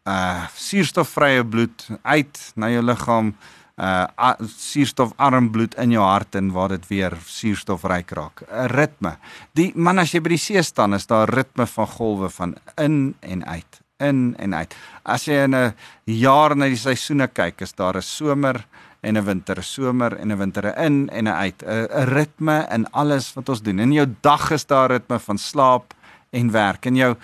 uh 0.07 0.47
suurstofvrye 0.53 1.45
bloed 1.45 1.89
uit 2.01 2.51
na 2.55 2.69
jou 2.69 2.83
liggaam 2.83 3.35
uh 3.77 4.33
suurstofarm 4.47 5.51
bloed 5.51 5.75
in 5.75 5.91
jou 5.91 6.03
hart 6.03 6.35
en 6.35 6.51
waar 6.51 6.69
dit 6.69 6.87
weer 6.87 7.17
suurstofryk 7.25 8.11
raak. 8.11 8.41
'n 8.51 8.67
Ritme. 8.67 9.17
Die 9.53 9.71
man 9.75 9.99
as 9.99 10.11
jy 10.11 10.21
by 10.21 10.29
die 10.29 10.37
see 10.37 10.61
staan 10.63 10.93
is 10.93 11.05
daar 11.05 11.29
ritme 11.29 11.67
van 11.67 11.87
golwe 11.87 12.29
van 12.29 12.55
in 12.75 13.15
en 13.19 13.45
uit 13.45 13.84
in 13.97 14.35
en 14.37 14.55
uit. 14.55 14.75
As 15.03 15.25
jy 15.25 15.43
in 15.45 15.55
'n 15.55 15.73
jaar 16.05 16.55
na 16.55 16.65
die 16.65 16.75
seisoene 16.75 17.27
kyk, 17.27 17.61
is 17.61 17.73
daar 17.73 17.95
'n 17.95 18.01
somer 18.01 18.65
en 19.01 19.17
'n 19.17 19.25
winter, 19.25 19.57
'n 19.57 19.63
somer 19.63 20.17
en 20.17 20.31
'n 20.31 20.37
winter, 20.37 20.77
in 20.77 21.09
en 21.09 21.27
'n 21.27 21.27
uit, 21.27 21.63
'n 21.63 22.05
ritme 22.05 22.67
in 22.71 22.91
alles 22.91 23.33
wat 23.33 23.49
ons 23.49 23.61
doen. 23.61 23.79
In 23.79 23.91
jou 23.91 24.07
dag 24.21 24.51
is 24.51 24.65
daar 24.65 24.91
ritme 24.91 25.19
van 25.19 25.37
slaap 25.37 25.93
en 26.31 26.51
werk. 26.51 26.85
In 26.85 26.95
jou 26.95 27.15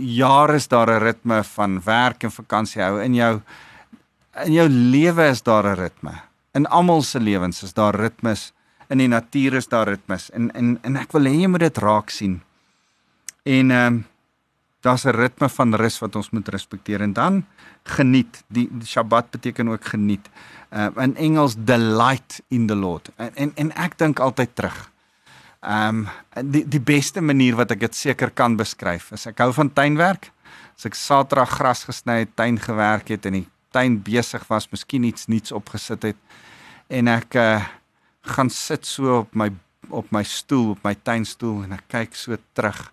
jaar 0.00 0.54
is 0.54 0.68
daar 0.68 0.88
'n 0.90 1.02
ritme 1.02 1.44
van 1.44 1.82
werk 1.84 2.22
en 2.22 2.30
vakansie 2.30 2.82
hou. 2.82 3.02
In 3.02 3.14
jou 3.14 3.40
in 4.44 4.52
jou 4.52 4.68
lewe 4.68 5.28
is 5.28 5.42
daar 5.42 5.64
'n 5.64 5.80
ritme. 5.80 6.12
In 6.54 6.66
almal 6.66 7.02
se 7.02 7.20
lewens 7.20 7.62
is 7.62 7.72
daar 7.72 7.94
ritmes. 7.94 8.52
In 8.88 8.98
die 8.98 9.08
natuur 9.08 9.54
is 9.54 9.68
daar 9.68 9.88
ritmes. 9.88 10.30
En 10.30 10.52
en 10.54 10.78
en 10.82 10.96
ek 10.96 11.12
wil 11.12 11.24
hê 11.24 11.40
jy 11.40 11.46
moet 11.46 11.60
dit 11.60 11.78
raak 11.78 12.10
sien. 12.10 12.42
En 13.42 13.70
ehm 13.70 13.86
um, 13.86 14.06
daar's 14.80 15.04
'n 15.04 15.14
ritme 15.14 15.48
van 15.48 15.74
rus 15.74 15.98
wat 15.98 16.16
ons 16.16 16.30
moet 16.30 16.48
respekteer 16.48 17.00
en 17.00 17.12
dan 17.12 17.46
geniet. 17.82 18.44
Die, 18.46 18.70
Sabbat 18.82 19.30
beteken 19.30 19.68
ook 19.68 19.84
geniet. 19.84 20.28
Uh 20.70 20.88
in 20.96 21.16
Engels 21.16 21.54
delight 21.58 22.42
in 22.48 22.66
the 22.66 22.74
Lord. 22.74 23.10
En 23.16 23.34
en, 23.34 23.52
en 23.54 23.72
ek 23.74 23.98
dink 23.98 24.18
altyd 24.18 24.54
terug. 24.54 24.90
Um 25.60 26.06
die 26.44 26.68
die 26.68 26.80
beste 26.80 27.20
manier 27.20 27.56
wat 27.56 27.70
ek 27.70 27.80
dit 27.80 27.94
seker 27.94 28.30
kan 28.30 28.56
beskryf 28.56 29.12
is 29.12 29.26
ek 29.26 29.38
hou 29.38 29.52
van 29.52 29.72
tuinwerk. 29.72 30.30
As 30.76 30.86
ek 30.86 30.94
Saterdag 30.94 31.50
gras 31.50 31.84
gesny 31.84 32.18
het, 32.18 32.36
tuin 32.36 32.58
gewerk 32.58 33.08
het 33.08 33.26
en 33.26 33.32
die 33.32 33.48
tuin 33.70 34.02
besig 34.02 34.46
was, 34.48 34.70
miskien 34.70 35.04
iets 35.04 35.26
nuuts 35.26 35.52
opgesit 35.52 36.02
het 36.02 36.16
en 36.88 37.08
ek 37.08 37.34
uh 37.34 37.64
gaan 38.28 38.50
sit 38.50 38.86
so 38.86 39.18
op 39.18 39.34
my 39.34 39.50
op 39.88 40.10
my 40.12 40.22
stoel, 40.22 40.70
op 40.70 40.82
my 40.84 40.94
tuinstoel 40.94 41.62
en 41.64 41.72
ek 41.72 41.84
kyk 41.88 42.14
so 42.14 42.36
terug 42.52 42.92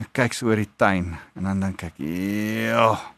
Ek 0.00 0.12
kyk 0.12 0.32
so 0.34 0.46
oor 0.46 0.56
die 0.56 0.70
tuin 0.76 1.16
en 1.36 1.44
dan 1.44 1.60
dink 1.60 1.82
ek, 1.84 1.98
"Ja, 1.98 3.14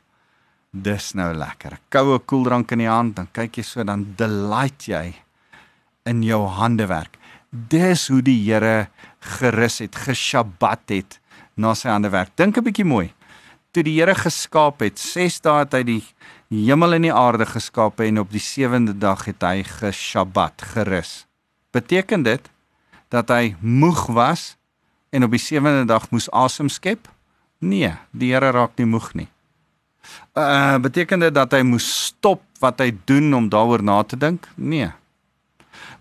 dis 0.82 1.14
nou 1.14 1.32
lekker. 1.34 1.78
Koue 1.92 2.18
koeldrank 2.18 2.72
in 2.72 2.84
die 2.84 2.90
hand, 2.90 3.16
dan 3.16 3.28
kyk 3.32 3.58
jy 3.58 3.64
so 3.64 3.84
dan 3.84 4.04
delight 4.18 4.88
jy 4.88 5.14
in 6.06 6.22
jou 6.22 6.44
handewerk. 6.46 7.16
Dis 7.50 8.08
hoe 8.12 8.22
die 8.22 8.38
Here 8.44 8.88
gerus 9.38 9.80
het, 9.82 9.96
geshabbat 9.96 10.92
het 10.92 11.18
na 11.56 11.74
sy 11.74 11.88
handewerk. 11.88 12.36
Dink 12.36 12.58
'n 12.58 12.64
bietjie 12.64 12.84
mooi. 12.84 13.12
Toe 13.72 13.82
die 13.82 13.98
Here 13.98 14.14
geskaap 14.14 14.80
het, 14.80 14.98
6 14.98 15.40
dae 15.40 15.64
het 15.64 15.72
hy 15.72 15.82
die 15.82 16.04
hemel 16.50 16.94
en 16.94 17.02
die 17.02 17.12
aarde 17.12 17.46
geskaap 17.46 18.00
en 18.00 18.18
op 18.18 18.30
die 18.30 18.40
7de 18.40 18.98
dag 18.98 19.24
het 19.24 19.42
hy 19.42 19.62
geshabbat, 19.62 20.62
gerus. 20.62 21.26
Beteken 21.72 22.22
dit 22.22 22.50
dat 23.08 23.28
hy 23.28 23.56
moeg 23.60 24.06
was 24.06 24.55
en 25.16 25.24
op 25.24 25.32
die 25.32 25.40
sewende 25.40 25.86
dag 25.88 26.10
moes 26.12 26.28
asem 26.30 26.68
skep? 26.68 27.08
Nee, 27.64 27.94
die 28.12 28.34
Here 28.34 28.52
raak 28.52 28.76
nie 28.76 28.88
moeg 28.88 29.12
nie. 29.16 29.28
Uh 30.36 30.76
beteken 30.84 31.24
dit 31.24 31.34
dat 31.34 31.54
hy 31.56 31.62
moes 31.66 31.86
stop 32.06 32.44
wat 32.60 32.80
hy 32.84 32.92
doen 33.08 33.32
om 33.34 33.48
daaroor 33.52 33.82
na 33.82 34.02
te 34.04 34.18
dink? 34.20 34.46
Nee. 34.54 34.90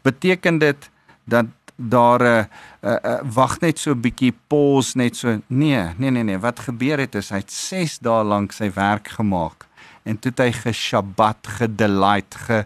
Beteken 0.03 0.59
dit 0.59 0.89
dat 1.23 1.47
daar 1.75 2.21
'n 2.21 2.47
uh, 2.83 2.91
uh, 2.91 2.97
uh, 3.03 3.19
wag 3.33 3.59
net 3.59 3.79
so 3.79 3.91
'n 3.91 3.99
bietjie 3.99 4.33
pause 4.47 4.97
net 4.97 5.15
so 5.15 5.41
nee 5.47 5.83
nee 5.97 6.09
nee 6.09 6.23
nee 6.23 6.39
wat 6.39 6.59
gebeur 6.59 6.99
het 6.99 7.15
is 7.15 7.29
hy 7.29 7.37
het 7.37 7.51
6 7.51 7.99
dae 7.99 8.23
lank 8.23 8.51
sy 8.51 8.71
werk 8.71 9.07
gemaak 9.07 9.67
en 10.03 10.19
toe 10.19 10.31
het 10.31 10.39
hy 10.39 10.51
geshabbat 10.51 11.47
gedelight 11.47 12.35
ge 12.35 12.65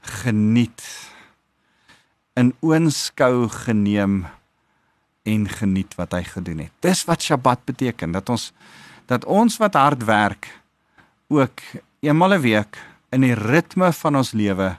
geniet 0.00 0.82
in 2.34 2.54
oënskou 2.60 3.48
geneem 3.48 4.26
en 5.24 5.48
geniet 5.48 5.94
wat 5.96 6.12
hy 6.12 6.22
gedoen 6.22 6.66
het 6.66 6.72
dis 6.84 7.04
wat 7.08 7.22
shabbat 7.22 7.64
beteken 7.64 8.12
dat 8.12 8.28
ons 8.28 8.52
dat 9.06 9.24
ons 9.24 9.56
wat 9.60 9.74
hard 9.74 10.04
werk 10.04 10.48
ook 11.28 11.60
eenmal 12.00 12.34
'n 12.34 12.40
week 12.40 12.78
in 13.14 13.20
die 13.20 13.34
ritme 13.34 13.92
van 13.92 14.16
ons 14.16 14.32
lewe 14.32 14.76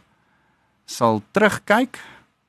sal 0.86 1.22
terugkyk 1.32 2.00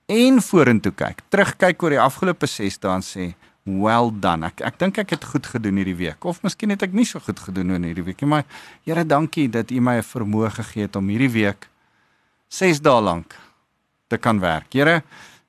en 0.07 0.38
vorentoe 0.43 0.93
kyk. 0.95 1.23
Terugkyk 1.33 1.83
oor 1.83 1.97
die 1.97 2.03
afgelope 2.03 2.47
6 2.47 2.79
dae 2.83 2.95
en 2.95 3.03
sê, 3.03 3.35
"Well 3.65 4.11
done." 4.12 4.47
Ek 4.47 4.61
ek 4.61 4.79
dink 4.79 4.99
ek 4.99 5.11
het 5.11 5.25
goed 5.25 5.47
gedoen 5.47 5.76
hierdie 5.76 5.97
week 5.97 6.25
of 6.25 6.43
miskien 6.43 6.71
het 6.71 6.83
ek 6.83 6.93
nie 6.93 7.05
so 7.05 7.19
goed 7.19 7.38
gedoen 7.38 7.71
in 7.71 7.83
hierdie 7.83 8.05
week 8.05 8.21
nie, 8.21 8.29
maar 8.29 8.45
Here, 8.85 9.05
dankie 9.05 9.49
dat 9.49 9.71
U 9.71 9.81
my 9.81 9.97
'n 9.99 10.03
vermoë 10.03 10.50
gegee 10.50 10.83
het 10.83 10.97
om 10.97 11.09
hierdie 11.09 11.33
week 11.33 11.69
6 12.49 12.81
dae 12.81 13.00
lank 13.00 13.35
te 14.09 14.17
kan 14.19 14.38
werk. 14.41 14.73
Here, 14.73 15.03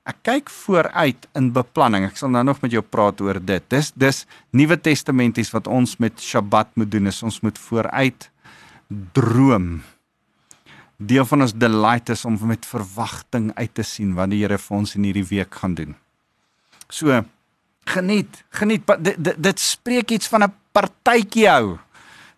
ek 0.08 0.22
kyk 0.24 0.50
vooruit 0.64 1.28
in 1.36 1.52
beplanning. 1.52 2.06
Ek 2.08 2.16
sal 2.16 2.32
nou 2.32 2.42
nog 2.48 2.62
met 2.64 2.72
jou 2.72 2.82
praat 2.82 3.20
oor 3.20 3.40
dit. 3.40 3.64
Dis 3.68 3.92
dis 3.92 4.24
Nuwe 4.56 4.78
Testamenties 4.80 5.52
wat 5.52 5.68
ons 5.68 5.98
met 6.00 6.16
Sabbat 6.16 6.70
moet 6.80 6.90
doen 6.90 7.06
is 7.06 7.22
ons 7.22 7.40
moet 7.44 7.58
vooruit 7.58 8.30
droom 9.12 9.82
deel 10.98 11.26
van 11.30 11.44
ons 11.46 11.54
delight 11.54 12.10
is 12.10 12.24
om 12.26 12.38
met 12.50 12.66
verwagting 12.66 13.52
uit 13.54 13.74
te 13.74 13.84
sien 13.86 14.14
wat 14.18 14.32
die 14.32 14.40
Here 14.42 14.58
vir 14.58 14.76
ons 14.76 14.96
in 14.98 15.04
hierdie 15.06 15.26
week 15.28 15.60
gaan 15.60 15.76
doen. 15.78 15.94
So 16.90 17.22
geniet, 17.88 18.42
geniet 18.50 18.86
dit, 18.98 19.14
dit, 19.16 19.36
dit 19.38 19.60
spreek 19.60 20.10
iets 20.10 20.28
van 20.28 20.44
'n 20.44 20.54
partytjie 20.72 21.46
hou. 21.48 21.78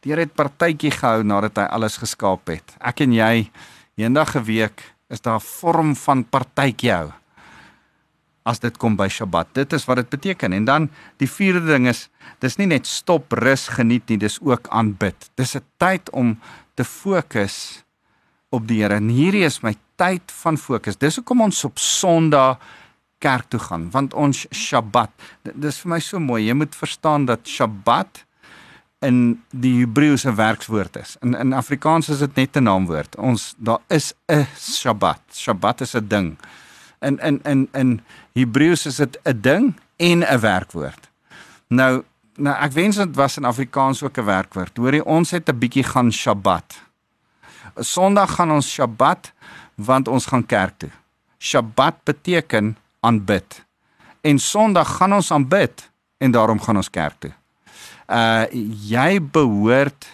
Die 0.03 0.13
Here 0.13 0.27
het 0.27 0.35
partytjie 0.35 0.91
gehou 0.91 1.23
nadat 1.23 1.57
hy 1.57 1.67
alles 1.71 1.97
geskaap 1.97 2.49
het. 2.49 2.77
Ek 2.81 3.01
en 3.01 3.13
jy 3.13 3.51
eendag 3.97 4.37
'n 4.37 4.45
week 4.45 4.95
is 5.09 5.21
daar 5.21 5.41
'n 5.41 5.47
vorm 5.63 5.97
van 5.97 6.25
partytjie 6.25 6.93
hou. 6.93 7.13
As 8.43 8.59
dit 8.59 8.77
kom 8.81 8.97
by 8.97 9.09
Sabbat, 9.09 9.49
dit 9.53 9.73
is 9.73 9.85
wat 9.85 9.97
dit 9.97 10.09
beteken. 10.09 10.53
En 10.53 10.65
dan 10.65 10.89
die 11.17 11.29
vierde 11.29 11.61
ding 11.67 11.89
is, 11.89 12.09
dis 12.41 12.57
nie 12.57 12.67
net 12.67 12.87
stop, 12.87 13.33
rus, 13.33 13.69
geniet 13.69 14.09
nie, 14.09 14.19
dis 14.19 14.39
ook 14.41 14.69
aanbid. 14.69 15.31
Dis 15.37 15.57
'n 15.57 15.65
tyd 15.77 16.11
om 16.11 16.39
te 16.75 16.85
fokus 16.85 17.85
op 18.51 18.67
die 18.69 18.83
Here. 18.83 18.95
En 18.95 19.09
hierdie 19.09 19.45
is 19.45 19.61
my 19.61 19.75
tyd 19.97 20.33
van 20.43 20.59
fokus. 20.59 20.97
Dis 20.97 21.17
hoekom 21.17 21.41
ons 21.41 21.65
op 21.65 21.79
Sondag 21.79 22.59
kerk 23.19 23.49
toe 23.49 23.61
gaan, 23.61 23.91
want 23.91 24.15
ons 24.15 24.47
Sabbat. 24.51 25.11
Dis 25.43 25.79
vir 25.83 25.91
my 25.91 26.01
so 26.01 26.19
mooi. 26.19 26.47
Jy 26.47 26.55
moet 26.55 26.77
verstaan 26.77 27.27
dat 27.29 27.41
Sabbat 27.45 28.25
in 29.05 29.41
die 29.51 29.81
Hebreëse 29.81 30.33
werkswoord 30.37 30.97
is. 31.01 31.17
In 31.25 31.35
in 31.35 31.53
Afrikaans 31.57 32.09
is 32.09 32.19
dit 32.19 32.35
net 32.37 32.57
'n 32.57 32.63
naamwoord. 32.63 33.17
Ons 33.17 33.55
daar 33.59 33.81
is 33.89 34.13
'n 34.29 34.47
Sabbat. 34.57 35.21
Sabbat 35.31 35.81
is 35.81 35.95
'n 35.95 36.09
ding. 36.09 36.39
In 37.01 37.19
in 37.19 37.41
in 37.43 37.69
in 37.73 38.01
Hebreëus 38.33 38.87
is 38.87 38.97
dit 38.97 39.19
'n 39.25 39.41
ding 39.41 39.81
en 39.97 40.25
'n 40.25 40.41
werkwoord. 40.41 41.09
Nou 41.69 42.05
nou 42.35 42.57
ek 42.57 42.73
wens 42.73 42.97
dit 42.97 43.17
was 43.17 43.37
in 43.37 43.45
Afrikaans 43.45 44.03
ook 44.03 44.19
'n 44.19 44.25
werkwoord. 44.25 44.77
Hoorie, 44.77 45.05
ons 45.05 45.31
het 45.31 45.49
'n 45.49 45.59
bietjie 45.59 45.85
gaan 45.85 46.13
Sabbat. 46.13 46.83
Sondag 47.77 48.35
gaan 48.35 48.51
ons 48.51 48.75
Sabbat 48.75 49.33
want 49.75 50.09
ons 50.09 50.27
gaan 50.27 50.47
kerk 50.47 50.79
toe. 50.79 50.91
Sabbat 51.39 52.05
beteken 52.05 52.77
aanbid. 53.01 53.65
En 54.21 54.39
Sondag 54.39 54.97
gaan 54.97 55.13
ons 55.13 55.31
aanbid 55.31 55.91
en 56.19 56.31
daarom 56.31 56.61
gaan 56.61 56.77
ons 56.77 56.91
kerk 56.91 57.15
toe. 57.19 57.33
Uh 58.09 58.45
jy 58.89 59.23
behoort 59.23 60.09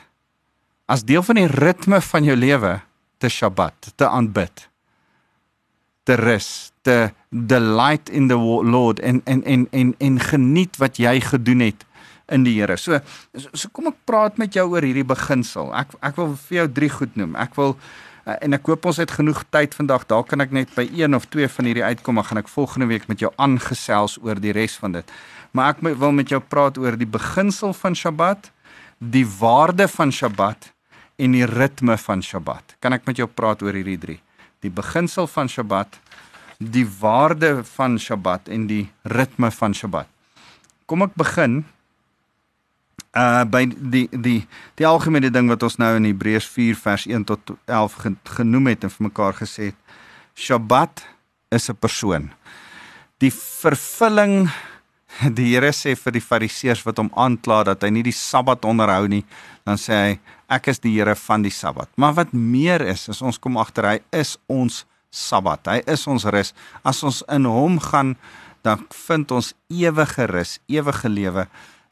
as 0.87 1.05
deel 1.05 1.23
van 1.23 1.35
die 1.35 1.47
ritme 1.50 2.00
van 2.00 2.25
jou 2.25 2.37
lewe 2.37 2.81
te 3.18 3.29
Sabbat, 3.29 3.92
te 3.94 4.09
aanbid. 4.09 4.68
Te 6.07 6.14
rus, 6.21 6.71
te 6.87 7.11
delight 7.31 8.09
in 8.09 8.29
the 8.31 8.38
Lord 8.38 9.01
en 9.03 9.21
en 9.25 9.42
en 9.45 9.66
en 9.71 9.95
en 9.99 10.19
geniet 10.23 10.79
wat 10.79 11.01
jy 11.03 11.19
gedoen 11.21 11.64
het 11.66 11.87
in 12.33 12.47
die 12.47 12.57
Here. 12.59 12.77
So 12.79 13.01
so 13.35 13.71
kom 13.73 13.90
ek 13.90 13.99
praat 14.09 14.38
met 14.40 14.55
jou 14.57 14.66
oor 14.73 14.85
hierdie 14.87 15.07
beginsel. 15.07 15.73
Ek 15.77 15.95
ek 16.05 16.19
wil 16.21 16.35
vir 16.49 16.61
jou 16.62 16.66
drie 16.81 16.90
goed 16.92 17.16
noem. 17.19 17.37
Ek 17.38 17.55
wil 17.59 17.75
uh, 18.27 18.37
en 18.40 18.57
ek 18.57 18.71
hoop 18.71 18.87
ons 18.90 19.01
het 19.03 19.14
genoeg 19.19 19.45
tyd 19.55 19.75
vandag. 19.79 20.07
Daar 20.11 20.27
kan 20.29 20.45
ek 20.45 20.55
net 20.55 20.75
by 20.77 20.87
een 20.90 21.16
of 21.19 21.29
twee 21.31 21.49
van 21.51 21.71
hierdie 21.71 21.87
uitkom, 21.87 22.19
maar 22.19 22.29
gaan 22.31 22.42
ek 22.42 22.53
volgende 22.53 22.90
week 22.90 23.09
met 23.11 23.23
jou 23.23 23.33
aangesels 23.42 24.19
oor 24.23 24.40
die 24.42 24.55
res 24.57 24.77
van 24.83 24.99
dit. 24.99 25.16
Maar 25.57 25.77
ek 25.77 25.85
wil 25.99 26.14
met 26.14 26.33
jou 26.33 26.42
praat 26.42 26.79
oor 26.79 26.99
die 26.99 27.09
beginsel 27.09 27.75
van 27.77 27.97
Sabbat, 27.97 28.51
die 28.99 29.27
waarde 29.38 29.87
van 29.88 30.12
Sabbat 30.12 30.73
en 31.16 31.33
die 31.33 31.47
ritme 31.49 31.97
van 32.01 32.23
Sabbat. 32.23 32.77
Kan 32.83 32.97
ek 32.97 33.07
met 33.09 33.23
jou 33.23 33.29
praat 33.31 33.62
oor 33.64 33.77
hierdie 33.77 34.01
drie? 34.01 34.21
Die 34.64 34.71
beginsel 34.71 35.27
van 35.27 35.49
Sabbat, 35.49 35.99
die 36.59 36.87
waarde 37.01 37.64
van 37.77 37.99
Sabbat 37.99 38.49
en 38.49 38.66
die 38.66 38.87
ritme 39.03 39.51
van 39.51 39.75
Sabbat. 39.75 40.09
Kom 40.87 41.03
ek 41.03 41.16
begin 41.19 41.64
uh 43.16 43.45
by 43.49 43.64
die 43.66 44.07
die 44.12 44.47
die 44.77 44.87
algemene 44.87 45.31
ding 45.33 45.49
wat 45.49 45.62
ons 45.64 45.79
nou 45.81 45.95
in 45.97 46.09
Hebreërs 46.09 46.49
4 46.53 46.77
vers 46.77 47.07
1 47.09 47.25
tot 47.29 47.53
11 47.64 47.97
genoem 48.37 48.73
het 48.73 48.85
en 48.85 48.92
vir 48.92 49.07
mekaar 49.09 49.37
gesê 49.40 49.71
het 49.73 49.79
Shabbat 50.37 51.05
is 51.51 51.71
'n 51.71 51.77
persoon. 51.81 52.31
Die 53.19 53.33
vervulling 53.33 54.51
die 55.38 55.55
Here 55.55 55.73
sê 55.73 55.95
vir 55.97 56.12
die 56.12 56.25
Fariseërs 56.25 56.85
wat 56.87 56.99
hom 57.01 57.11
aankla 57.16 57.62
dat 57.64 57.83
hy 57.83 57.90
nie 57.95 58.05
die 58.07 58.12
Sabbat 58.12 58.64
onderhou 58.69 59.09
nie, 59.09 59.25
dan 59.64 59.81
sê 59.81 59.92
hy 59.92 60.19
ek 60.48 60.68
is 60.68 60.78
die 60.78 60.94
Here 60.96 61.14
van 61.14 61.42
die 61.42 61.50
Sabbat. 61.50 61.88
Maar 61.96 62.14
wat 62.14 62.32
meer 62.32 62.80
is, 62.80 63.09
is 63.09 63.22
ons 63.22 63.38
kom 63.38 63.56
agter 63.56 63.85
hy 63.85 63.98
is 64.12 64.37
ons 64.46 64.85
Sabbat. 65.11 65.66
Hy 65.66 65.80
is 65.87 66.06
ons 66.06 66.24
rus. 66.24 66.52
As 66.85 67.02
ons 67.02 67.22
in 67.32 67.44
hom 67.44 67.78
gaan, 67.80 68.16
dan 68.62 68.82
vind 69.06 69.30
ons 69.30 69.54
ewige 69.70 70.26
rus, 70.26 70.59
ewige 70.68 71.09
lewe 71.09 71.46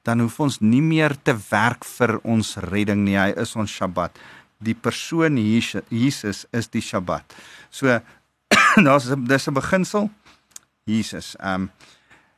dan 0.05 0.21
hoef 0.21 0.37
ons 0.45 0.61
nie 0.61 0.83
meer 0.85 1.17
te 1.25 1.35
werk 1.49 1.85
vir 1.97 2.19
ons 2.29 2.55
redding 2.69 3.05
nie. 3.07 3.17
Hy 3.17 3.33
is 3.41 3.55
ons 3.57 3.73
Sabbat. 3.73 4.13
Die 4.65 4.77
persoon 4.77 5.41
Jesus 5.41 6.45
is 6.53 6.69
die 6.73 6.85
Sabbat. 6.85 7.25
So 7.73 7.89
daar's 8.87 9.09
dis 9.09 9.49
'n 9.49 9.55
beginsel. 9.55 10.11
Jesus. 10.85 11.35
Ehm 11.41 11.63
um, 11.63 11.71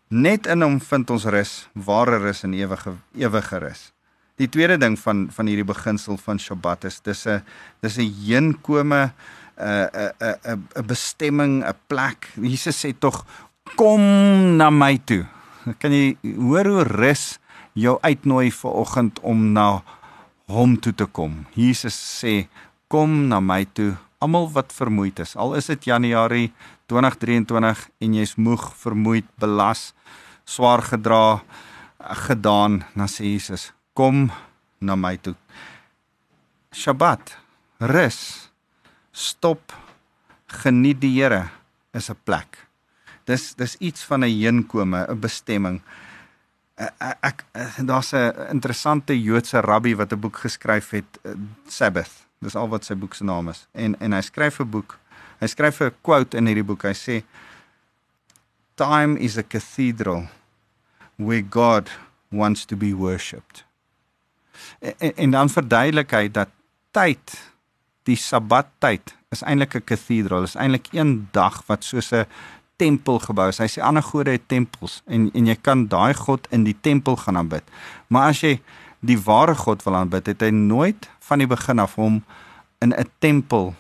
net 0.09 0.47
in 0.47 0.63
hom 0.63 0.79
vind 0.81 1.11
ons 1.11 1.25
rus, 1.25 1.67
ware 1.75 2.19
rus 2.19 2.45
en 2.45 2.55
ewige 2.55 2.95
ewige 3.19 3.59
rus. 3.59 3.93
Die 4.37 4.49
tweede 4.49 4.77
ding 4.79 4.99
van 5.01 5.29
van 5.33 5.47
hierdie 5.47 5.67
beginsel 5.67 6.19
van 6.21 6.39
Sabbat 6.39 6.85
is 6.85 7.01
dis 7.01 7.27
'n 7.27 7.43
dis 7.81 7.99
'n 7.99 8.13
heenkome 8.27 9.13
'n 9.57 9.89
'n 9.93 10.13
'n 10.21 10.69
'n 10.77 10.87
bestemming, 10.87 11.65
'n 11.65 11.75
plek. 11.87 12.29
Jesus 12.37 12.85
sê 12.85 12.93
tog 12.99 13.25
kom 13.77 14.01
na 14.57 14.71
my 14.71 14.99
toe. 15.05 15.27
Kan 15.79 15.93
jy 15.93 16.17
hoor 16.23 16.67
hoe 16.67 16.85
rus 16.85 17.39
jou 17.75 17.99
uitnooi 18.01 18.51
vir 18.51 18.71
oggend 18.71 19.21
om 19.21 19.53
na 19.53 19.83
hom 20.47 20.77
toe 20.81 20.95
te 20.95 21.07
kom. 21.07 21.45
Jesus 21.55 21.97
sê, 21.97 22.47
kom 22.89 23.27
na 23.29 23.41
my 23.43 23.65
toe, 23.75 23.97
almal 24.23 24.49
wat 24.55 24.73
vermoeid 24.73 25.19
is. 25.23 25.35
Al 25.37 25.57
is 25.59 25.69
dit 25.73 25.89
Januarie 25.91 26.53
2023 26.87 27.89
en 28.01 28.15
jy's 28.15 28.37
moeg, 28.39 28.69
vermoeid, 28.79 29.27
belas, 29.43 29.91
swaar 30.47 30.85
gedra, 30.87 31.43
gedaan, 32.27 32.85
dan 32.95 33.11
sê 33.11 33.27
Jesus, 33.27 33.73
kom 33.97 34.29
na 34.79 34.97
my 34.97 35.17
toe. 35.17 35.35
Shabbat, 36.77 37.33
rus, 37.81 38.51
stop, 39.17 39.73
geniet 40.61 41.01
die 41.01 41.17
Here 41.17 41.49
is 41.97 42.11
'n 42.11 42.17
plek. 42.25 42.67
Dis 43.25 43.55
dis 43.55 43.77
iets 43.81 44.05
van 44.05 44.25
'n 44.25 44.31
heenkome, 44.31 45.07
'n 45.09 45.21
bestemming. 45.21 45.81
Eh, 46.77 46.87
eh, 47.01 47.15
ek, 47.21 47.45
ek 47.53 47.79
eh, 47.79 47.85
daar's 47.85 48.13
'n 48.13 48.33
interessante 48.51 49.23
Joodse 49.23 49.61
rabbi 49.61 49.95
wat 49.95 50.13
'n 50.13 50.21
boek 50.21 50.37
geskryf 50.37 50.91
het 50.91 51.19
Sabbath. 51.69 52.27
Dis 52.41 52.55
al 52.55 52.69
wat 52.69 52.85
sy 52.85 52.95
boek 52.95 53.15
se 53.15 53.25
naam 53.25 53.49
is. 53.49 53.67
En 53.73 54.01
en 54.01 54.13
hy 54.13 54.21
skryf 54.21 54.61
'n 54.61 54.71
boek. 54.71 54.99
Hy 55.41 55.47
skryf 55.47 55.81
'n 55.81 55.95
quote 56.03 56.37
in 56.37 56.47
hierdie 56.47 56.65
boek. 56.65 56.83
Hy 56.83 56.95
sê 56.95 57.25
Time 58.75 59.19
is 59.19 59.39
a 59.39 59.43
cathedral 59.43 60.29
where 61.17 61.43
God 61.51 61.91
wants 62.31 62.67
to 62.67 62.77
be 62.77 62.93
worshipped. 62.93 63.65
En, 64.79 65.17
en 65.17 65.31
dan 65.31 65.49
verduidelik 65.49 66.11
hy 66.11 66.29
dat 66.31 66.49
tyd, 66.91 67.53
die 68.03 68.17
Sabbattyd, 68.17 69.15
is 69.31 69.43
eintlik 69.43 69.75
'n 69.75 69.85
cathedral. 69.85 70.43
Is 70.43 70.55
eintlik 70.55 70.89
een 70.93 71.29
dag 71.33 71.63
wat 71.67 71.85
soos 71.85 72.13
'n 72.13 72.27
tempel 72.77 73.19
gebou 73.19 73.49
is. 73.49 73.59
Hy 73.59 73.69
sê 73.69 73.83
ander 73.83 74.03
gode 74.03 74.31
het 74.31 74.49
tempels 74.49 75.03
en 75.07 75.31
en 75.35 75.47
jy 75.47 75.57
kan 75.61 75.87
daai 75.89 76.15
God 76.15 76.47
in 76.51 76.65
die 76.65 76.77
tempel 76.81 77.17
gaan 77.17 77.37
aanbid. 77.37 77.65
Maar 78.09 78.29
as 78.29 78.41
jy 78.41 78.61
die 79.01 79.19
ware 79.19 79.55
God 79.55 79.83
wil 79.83 79.97
aanbid, 79.97 80.27
het 80.27 80.41
hy 80.41 80.51
nooit 80.51 81.09
van 81.29 81.39
die 81.39 81.47
begin 81.47 81.79
af 81.79 81.95
hom 81.95 82.25
in 82.81 82.93
'n 82.93 83.11
tempel 83.19 83.75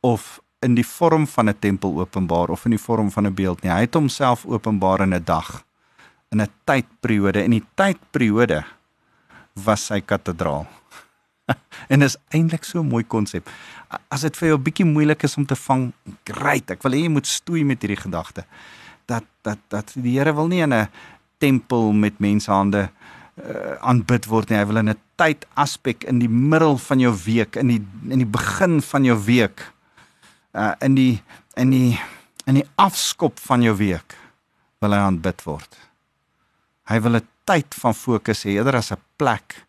of 0.00 0.40
in 0.60 0.74
die 0.74 0.86
vorm 0.86 1.26
van 1.26 1.48
'n 1.48 1.58
tempel 1.58 2.00
openbaar 2.00 2.48
of 2.48 2.64
in 2.64 2.70
die 2.70 2.84
vorm 2.86 3.10
van 3.10 3.26
'n 3.26 3.34
beeld 3.34 3.62
nie. 3.62 3.72
Hy 3.72 3.80
het 3.80 3.94
homself 3.94 4.46
openbaar 4.46 5.00
in 5.00 5.14
'n 5.14 5.24
dag, 5.24 5.64
in 6.30 6.40
'n 6.40 6.50
tydperiode 6.64 7.42
en 7.42 7.50
die 7.50 7.64
tydperiode 7.74 8.64
was 9.62 9.86
sy 9.86 10.00
kathedraal. 10.00 10.66
en 11.92 12.02
is 12.02 12.16
eintlik 12.34 12.64
so 12.64 12.80
'n 12.80 12.88
mooi 12.88 13.04
konsep. 13.04 13.48
As 14.08 14.22
dit 14.22 14.36
vir 14.36 14.48
jou 14.48 14.58
'n 14.58 14.62
bietjie 14.62 14.86
moeilik 14.86 15.22
is 15.22 15.36
om 15.36 15.46
te 15.46 15.56
vang, 15.56 15.92
great. 16.24 16.70
Ek 16.70 16.82
wil 16.82 16.92
hê 16.92 17.02
jy 17.04 17.08
moet 17.08 17.26
stoei 17.26 17.64
met 17.64 17.82
hierdie 17.82 18.00
gedagte. 18.00 18.44
Dat 19.06 19.24
dat 19.42 19.58
dat 19.68 19.92
die 19.94 20.18
Here 20.18 20.34
wil 20.34 20.48
nie 20.48 20.62
in 20.62 20.72
'n 20.72 20.88
tempel 21.38 21.92
met 21.92 22.18
menshande 22.18 22.90
uh, 23.36 23.76
aanbid 23.80 24.26
word 24.26 24.48
nie. 24.48 24.58
Hy 24.58 24.66
wil 24.66 24.76
in 24.76 24.90
'n 24.90 25.00
tyd 25.16 25.46
aspek 25.54 26.04
in 26.04 26.18
die 26.18 26.28
middel 26.28 26.78
van 26.78 26.98
jou 26.98 27.14
week, 27.24 27.56
in 27.56 27.68
die 27.68 27.82
in 28.10 28.18
die 28.18 28.26
begin 28.26 28.82
van 28.82 29.04
jou 29.04 29.18
week. 29.24 29.72
Uh 30.52 30.74
in 30.80 30.94
die 30.94 31.22
in 31.56 31.70
die 31.70 32.00
in 32.46 32.54
die 32.54 32.68
afskop 32.76 33.38
van 33.38 33.62
jou 33.62 33.76
week 33.76 34.16
wil 34.80 34.92
hy 34.92 34.98
aanbid 34.98 35.42
word. 35.44 35.76
Hy 36.90 37.00
wil 37.00 37.16
'n 37.16 37.28
tyd 37.44 37.74
van 37.80 37.94
fokus 37.94 38.44
hê 38.44 38.56
eerder 38.56 38.76
as 38.76 38.92
'n 38.92 39.00
plek 39.16 39.64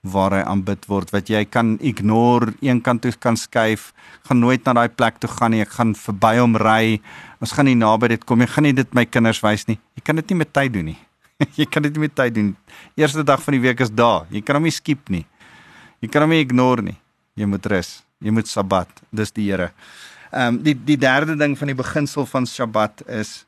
waar 0.00 0.32
hy 0.32 0.42
aanbid 0.48 0.86
word 0.88 1.10
wat 1.12 1.28
jy 1.28 1.44
kan 1.44 1.76
ignore, 1.84 2.54
een 2.64 2.80
kant 2.80 3.02
toe 3.02 3.12
kan 3.20 3.36
skuif, 3.36 3.92
gaan 4.24 4.40
nooit 4.40 4.64
na 4.64 4.72
daai 4.72 4.88
plek 4.88 5.20
toe 5.20 5.28
gaan 5.28 5.50
nie. 5.50 5.60
Ek 5.60 5.74
gaan 5.76 5.94
verby 5.94 6.38
hom 6.38 6.56
ry. 6.56 7.00
Ons 7.40 7.52
gaan 7.52 7.68
nie 7.68 7.76
naby 7.76 8.08
dit 8.08 8.24
kom 8.24 8.38
nie. 8.38 8.48
Ek 8.48 8.54
gaan 8.56 8.64
nie 8.64 8.72
dit 8.72 8.94
my 8.94 9.04
kinders 9.04 9.42
wys 9.42 9.66
nie. 9.68 9.78
Jy 9.96 10.02
kan 10.04 10.16
dit 10.16 10.30
nie 10.30 10.38
met 10.40 10.52
tyd 10.52 10.72
doen 10.72 10.84
nie. 10.84 10.98
jy 11.60 11.66
kan 11.66 11.82
dit 11.82 11.92
nie 11.92 12.00
met 12.00 12.14
tyd 12.14 12.34
doen. 12.34 12.56
Eerste 12.96 13.24
dag 13.24 13.42
van 13.42 13.52
die 13.52 13.60
week 13.60 13.80
is 13.80 13.90
daar. 13.90 14.26
Jy 14.30 14.40
kan 14.40 14.56
hom 14.56 14.64
nie 14.64 14.72
skiep 14.72 15.10
nie. 15.10 15.26
Jy 16.00 16.08
kan 16.08 16.22
hom 16.22 16.30
nie 16.30 16.40
ignore 16.40 16.82
nie. 16.82 16.96
Jy 17.36 17.46
moet 17.46 17.66
rus. 17.66 18.00
Jy 18.20 18.32
moet 18.32 18.48
Sabbat. 18.48 18.88
Dis 19.12 19.32
die 19.36 19.50
Here. 19.50 19.72
Ehm 20.30 20.56
um, 20.56 20.62
die 20.62 20.74
die 20.74 20.96
derde 20.96 21.36
ding 21.36 21.56
van 21.58 21.72
die 21.72 21.76
beginsel 21.76 22.26
van 22.26 22.46
Sabbat 22.46 23.02
is 23.08 23.44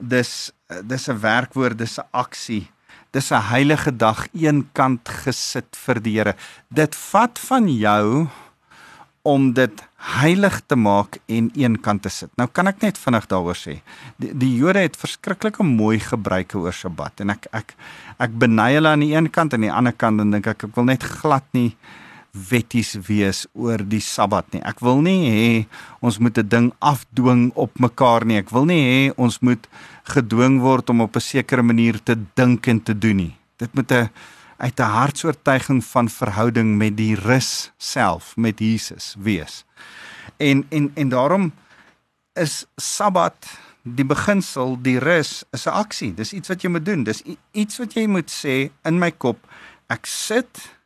dis 0.00 0.52
dis 0.82 1.08
'n 1.08 1.20
werkwoord, 1.20 1.78
dis 1.78 1.98
'n 1.98 2.06
aksie 2.10 2.68
dis 3.10 3.30
'n 3.32 3.42
heilige 3.50 3.96
dag 3.96 4.26
eenkant 4.32 5.08
gesit 5.08 5.76
vir 5.86 6.00
die 6.00 6.18
Here. 6.18 6.34
Dit 6.68 6.94
vat 6.94 7.38
van 7.38 7.68
jou 7.68 8.28
om 9.22 9.52
dit 9.52 9.82
heilig 9.96 10.60
te 10.66 10.76
maak 10.76 11.18
en 11.26 11.50
eenkant 11.54 12.02
te 12.02 12.08
sit. 12.08 12.30
Nou 12.36 12.48
kan 12.48 12.66
ek 12.66 12.80
net 12.80 12.98
vinnig 12.98 13.26
daaroor 13.26 13.56
sê. 13.58 13.82
Die, 14.16 14.32
die 14.32 14.56
Jode 14.56 14.78
het 14.78 14.96
verskriklike 14.96 15.62
mooi 15.62 15.98
gebruike 15.98 16.56
oor 16.58 16.72
Sabbat 16.72 17.20
en 17.20 17.30
ek 17.30 17.46
ek 17.52 17.74
ek 18.18 18.38
beny 18.38 18.74
hulle 18.74 18.88
aan 18.88 19.04
die 19.04 19.14
een 19.14 19.30
kant 19.30 19.52
en 19.52 19.60
aan 19.60 19.68
die 19.68 19.72
ander 19.72 19.92
kant 19.92 20.20
en 20.20 20.30
dink 20.30 20.46
ek 20.46 20.64
ek 20.64 20.76
wil 20.76 20.84
net 20.84 21.02
glad 21.02 21.44
nie 21.52 21.76
wetties 22.32 22.94
wees 23.06 23.46
oor 23.52 23.82
die 23.82 24.00
Sabbat 24.00 24.52
nie. 24.52 24.62
Ek 24.62 24.80
wil 24.80 25.02
nie 25.02 25.30
hê 25.30 25.66
ons 26.00 26.18
moet 26.18 26.38
'n 26.38 26.48
ding 26.48 26.72
afdwing 26.78 27.52
op 27.54 27.78
mekaar 27.78 28.24
nie. 28.24 28.38
Ek 28.38 28.50
wil 28.50 28.64
nie 28.64 28.82
hê 28.82 29.14
ons 29.16 29.40
moet 29.40 29.68
gedwing 30.04 30.60
word 30.60 30.90
om 30.90 31.00
op 31.00 31.16
'n 31.16 31.20
sekere 31.20 31.62
manier 31.62 32.02
te 32.02 32.16
dink 32.34 32.66
en 32.66 32.82
te 32.82 32.98
doen 32.98 33.16
nie. 33.16 33.36
Dit 33.58 33.74
moet 33.74 33.92
'n 33.92 34.10
uit 34.58 34.78
'n 34.80 34.82
hartsoortuiging 34.82 35.84
van 35.84 36.08
verhouding 36.08 36.76
met 36.76 36.96
die 36.96 37.14
rus 37.14 37.72
self, 37.78 38.36
met 38.36 38.58
Jesus 38.58 39.16
wees. 39.18 39.64
En 40.36 40.66
en 40.68 40.90
en 40.94 41.08
daarom 41.08 41.52
is 42.32 42.66
Sabbat 42.76 43.58
die 43.82 44.04
beginsel, 44.04 44.76
die 44.82 44.98
rus 44.98 45.44
is 45.50 45.66
'n 45.66 45.70
aksie. 45.70 46.14
Dis 46.14 46.32
iets 46.32 46.48
wat 46.48 46.62
jy 46.62 46.68
moet 46.68 46.84
doen. 46.84 47.04
Dis 47.04 47.22
iets 47.52 47.78
wat 47.78 47.92
jy 47.92 48.06
moet 48.06 48.30
sê 48.30 48.70
in 48.82 48.98
my 48.98 49.10
kop. 49.10 49.38
Ek 49.86 50.06
sit 50.06 50.78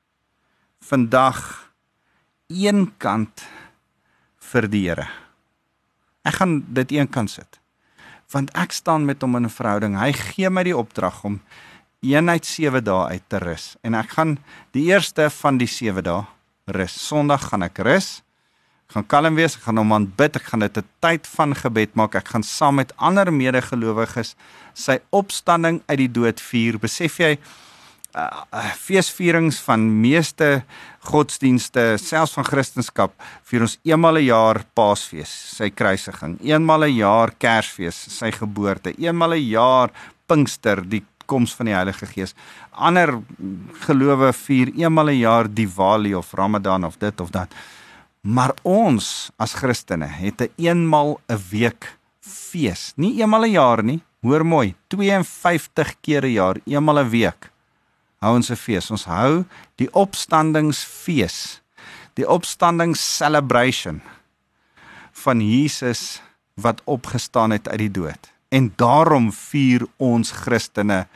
vandag 0.85 1.39
een 2.53 2.91
kant 3.01 3.45
vir 4.53 4.69
die 4.69 4.85
Here. 4.89 5.07
Ek 6.25 6.41
gaan 6.41 6.59
dit 6.77 6.93
een 6.93 7.09
kant 7.09 7.33
sit. 7.33 7.61
Want 8.33 8.53
ek 8.59 8.73
staan 8.73 9.05
met 9.09 9.23
hom 9.23 9.37
in 9.37 9.47
'n 9.47 9.57
verhouding. 9.57 9.97
Hy 9.99 10.13
gee 10.13 10.51
my 10.51 10.63
die 10.63 10.77
opdrag 10.77 11.25
om 11.25 11.41
eenheid 12.01 12.47
7 12.47 12.85
dae 12.85 13.09
uit 13.09 13.23
te 13.29 13.39
rus 13.39 13.77
en 13.83 13.95
ek 13.95 14.11
gaan 14.11 14.39
die 14.73 14.85
eerste 14.93 15.31
van 15.31 15.59
die 15.59 15.67
7 15.67 16.03
dae 16.05 16.25
rus. 16.67 16.93
Sondag 17.09 17.49
gaan 17.49 17.63
ek 17.63 17.79
rus. 17.79 18.23
Ek 18.89 18.93
gaan 18.93 19.07
kalm 19.07 19.35
wees, 19.35 19.57
ek 19.57 19.63
gaan 19.63 19.77
hom 19.77 19.93
aanbid, 19.93 20.37
ek 20.37 20.43
gaan 20.43 20.61
dit 20.61 20.77
'n 20.77 20.85
tyd 21.01 21.27
van 21.27 21.55
gebed 21.55 21.95
maak. 21.95 22.15
Ek 22.15 22.29
gaan 22.29 22.43
saam 22.43 22.75
met 22.75 22.93
ander 22.97 23.33
medegelowiges 23.33 24.35
sy 24.75 24.99
opstanding 25.11 25.83
uit 25.87 25.99
die 25.99 26.13
dood 26.13 26.41
vier. 26.41 26.79
Besef 26.79 27.19
jy 27.19 27.39
uh, 28.15 28.73
feesvierings 28.79 29.59
van 29.67 29.85
meeste 30.01 30.63
godsdienste, 31.09 31.95
selfs 32.01 32.35
van 32.37 32.47
Christendom, 32.47 33.13
vier 33.45 33.65
ons 33.67 33.79
eenmal 33.85 34.19
'n 34.19 34.27
jaar 34.27 34.65
Paasfees, 34.75 35.31
sy 35.57 35.71
kruisiging, 35.71 36.39
eenmal 36.41 36.85
'n 36.85 36.97
jaar 36.97 37.35
Kersfees, 37.39 37.97
sy 38.19 38.31
geboorte, 38.31 38.95
eenmal 38.99 39.35
'n 39.35 39.49
jaar 39.49 39.91
Pinkster, 40.27 40.81
die 40.83 41.05
koms 41.27 41.55
van 41.55 41.67
die 41.67 41.75
Heilige 41.75 42.07
Gees. 42.07 42.35
Ander 42.73 43.21
gelowe 43.87 44.33
vier 44.33 44.73
eenmal 44.77 45.11
'n 45.11 45.19
jaar 45.19 45.49
Diwali 45.49 46.15
of 46.15 46.33
Ramadan 46.35 46.85
of 46.85 46.99
dit 46.99 47.21
of 47.21 47.31
dat. 47.31 47.53
Maar 48.23 48.55
ons 48.63 49.31
as 49.37 49.55
Christene 49.55 50.07
het 50.07 50.41
'n 50.41 50.51
eenmal 50.57 51.21
'n 51.29 51.39
week 51.51 51.99
fees, 52.21 52.93
nie 52.97 53.21
eenmal 53.21 53.45
'n 53.45 53.51
jaar 53.51 53.83
nie. 53.83 54.03
Hoor 54.23 54.45
mooi, 54.45 54.75
52 54.89 56.01
keer 56.01 56.25
'n 56.25 56.33
jaar, 56.33 56.57
eenmal 56.67 56.99
'n 56.99 57.11
week 57.11 57.53
hou 58.25 58.35
ons 58.41 58.51
'n 58.51 58.57
fees. 58.57 58.91
Ons 58.91 59.05
hou 59.05 59.45
die 59.77 59.89
opstandingsfees. 59.93 61.61
Die 62.15 62.29
opstandings 62.29 63.17
celebration 63.17 64.01
van 65.13 65.41
Jesus 65.41 66.23
wat 66.55 66.83
opgestaan 66.85 67.51
het 67.51 67.69
uit 67.69 67.79
die 67.79 67.91
dood. 67.91 68.33
En 68.49 68.73
daarom 68.77 69.33
vier 69.33 69.87
ons 69.97 70.31
Christene 70.31 71.07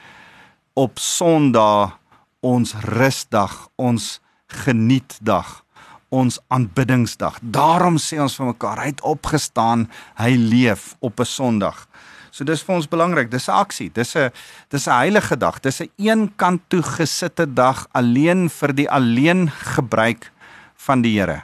op 0.74 0.98
Sondag 0.98 1.98
ons 2.40 2.74
rusdag, 2.86 3.68
ons 3.76 4.18
genietdag, 4.64 5.62
ons 6.08 6.38
aanbiddingsdag. 6.48 7.38
Daarom 7.42 7.98
sê 8.00 8.20
ons 8.22 8.36
vir 8.38 8.52
mekaar, 8.52 8.82
hy 8.82 8.92
het 8.94 9.04
opgestaan, 9.06 9.88
hy 10.20 10.36
leef 10.36 10.94
op 11.00 11.20
'n 11.20 11.26
Sondag. 11.26 11.86
So 12.30 12.44
dis 12.44 12.62
vir 12.64 12.76
ons 12.76 12.88
belangrik. 12.88 13.30
Dis 13.30 13.48
'n 13.48 13.52
aksie. 13.52 13.90
Dis 13.92 14.16
'n 14.16 14.30
dis 14.70 14.86
'n 14.86 14.92
heilige 14.92 15.36
dag. 15.36 15.60
Dis 15.60 15.80
'n 15.80 15.90
een 15.96 16.32
kant 16.36 16.62
toe 16.68 16.82
gesitte 16.82 17.46
dag 17.46 17.86
alleen 17.92 18.48
vir 18.50 18.74
die 18.74 18.90
alleen 18.90 19.50
gebruik 19.50 20.32
van 20.76 21.02
die 21.02 21.18
Here. 21.18 21.42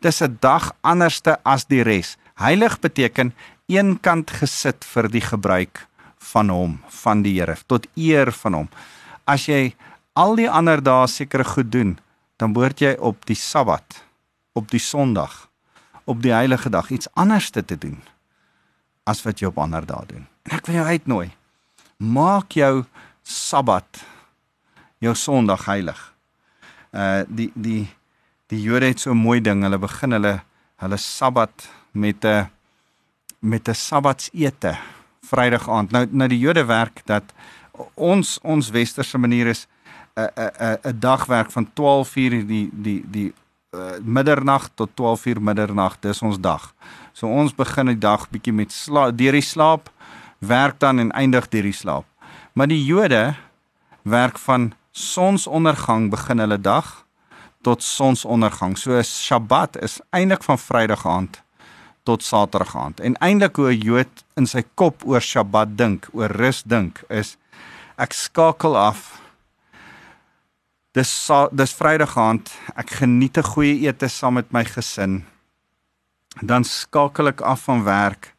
Dis 0.00 0.22
'n 0.22 0.36
dag 0.40 0.72
anderste 0.80 1.38
as 1.44 1.64
die 1.64 1.82
res. 1.82 2.16
Heilig 2.34 2.80
beteken 2.80 3.34
een 3.66 4.00
kant 4.00 4.30
gesit 4.30 4.84
vir 4.84 5.08
die 5.08 5.20
gebruik 5.20 5.86
van 6.18 6.48
hom, 6.48 6.80
van 6.88 7.22
die 7.22 7.40
Here, 7.40 7.56
tot 7.66 7.86
eer 7.96 8.32
van 8.32 8.52
hom. 8.52 8.68
As 9.24 9.46
jy 9.46 9.74
al 10.12 10.36
die 10.36 10.50
ander 10.50 10.82
dae 10.82 11.06
seker 11.06 11.44
goed 11.44 11.72
doen, 11.72 11.98
dan 12.36 12.52
behoort 12.52 12.80
jy 12.80 12.96
op 12.98 13.26
die 13.26 13.36
Sabbat, 13.36 14.04
op 14.52 14.70
die 14.70 14.80
Sondag, 14.80 15.48
op 16.04 16.22
die 16.22 16.32
heilige 16.32 16.70
dag 16.70 16.90
iets 16.90 17.08
anders 17.14 17.50
te 17.50 17.62
doen 17.78 18.02
as 19.06 19.22
wat 19.22 19.40
jy 19.40 19.50
op 19.50 19.58
ander 19.62 19.86
dae 19.86 20.06
doen. 20.06 20.26
En 20.46 20.58
ek 20.58 20.66
wil 20.66 20.80
jou 20.80 20.86
uitnooi. 20.86 21.30
Maak 21.96 22.58
jou 22.58 22.84
Sabbat 23.26 24.04
jou 25.02 25.14
Sondag 25.14 25.66
heilig. 25.66 25.98
Uh 26.92 27.22
die 27.28 27.50
die 27.54 27.86
die 28.50 28.62
Jode 28.62 28.86
het 28.86 29.00
so 29.00 29.10
'n 29.10 29.22
mooi 29.22 29.40
ding. 29.40 29.62
Hulle 29.62 29.78
begin 29.78 30.12
hulle 30.12 30.42
hulle 30.76 30.96
Sabbat 30.96 31.68
met 31.92 32.24
'n 32.24 32.50
met 33.40 33.68
'n 33.68 33.74
Sabbatsete 33.74 34.76
Vrydag 35.22 35.68
aand. 35.68 35.90
Nou 35.90 36.06
nou 36.10 36.28
die 36.28 36.38
Jode 36.38 36.64
werk 36.64 37.02
dat 37.06 37.24
ons 37.94 38.38
ons 38.42 38.70
westerse 38.70 39.18
manier 39.18 39.46
is 39.46 39.66
'n 40.14 40.30
'n 40.36 40.78
'n 40.82 41.00
dagwerk 41.00 41.50
van 41.50 41.72
12 41.72 42.16
uur 42.16 42.46
die 42.46 42.70
die 42.72 43.04
die 43.10 43.34
uh, 43.70 43.98
middernag 44.02 44.68
tot 44.74 44.90
12 44.94 45.26
uur 45.26 45.42
middernag. 45.42 45.98
Dis 46.00 46.22
ons 46.22 46.40
dag. 46.40 46.74
So 47.16 47.30
ons 47.32 47.54
begin 47.56 47.88
die 47.88 47.96
dag 47.96 48.26
bietjie 48.28 48.52
met 48.52 48.74
slaap, 48.76 49.14
deur 49.16 49.32
die 49.32 49.44
slaap 49.44 49.88
werk 50.44 50.76
dan 50.84 51.00
en 51.00 51.14
eindig 51.16 51.46
deur 51.48 51.64
die 51.64 51.72
slaap. 51.72 52.04
Maar 52.52 52.68
die 52.68 52.82
Jode 52.84 53.22
werk 54.04 54.36
van 54.44 54.74
sonsondergang 54.92 56.10
begin 56.12 56.42
hulle 56.44 56.58
dag 56.60 56.90
tot 57.64 57.80
sonsondergang. 57.82 58.76
So 58.76 59.00
Sabbat 59.00 59.78
is 59.80 59.96
eintlik 60.12 60.44
van 60.44 60.60
Vrydag 60.60 61.06
aand 61.08 61.40
tot 62.04 62.22
Saterdag 62.22 62.76
aand. 62.76 63.00
En 63.00 63.16
eintlik 63.24 63.56
hoe 63.56 63.72
'n 63.72 63.80
Jood 63.80 64.24
in 64.36 64.46
sy 64.46 64.62
kop 64.74 65.02
oor 65.06 65.20
Sabbat 65.20 65.72
dink, 65.76 66.08
oor 66.12 66.28
rus 66.28 66.62
dink, 66.62 67.00
is 67.08 67.36
ek 67.96 68.12
skakel 68.12 68.76
af. 68.76 69.20
Dis 70.92 71.30
dis 71.52 71.72
Vrydag 71.72 72.16
aand. 72.16 72.52
Ek 72.76 72.90
geniet 72.90 73.38
'n 73.38 73.42
goeie 73.42 73.88
ete 73.88 74.08
saam 74.08 74.34
met 74.34 74.52
my 74.52 74.64
gesin. 74.64 75.24
Dan 76.40 76.64
skakel 76.64 77.28
ek 77.32 77.40
af 77.40 77.64
van 77.68 77.84
werk. 77.84 78.34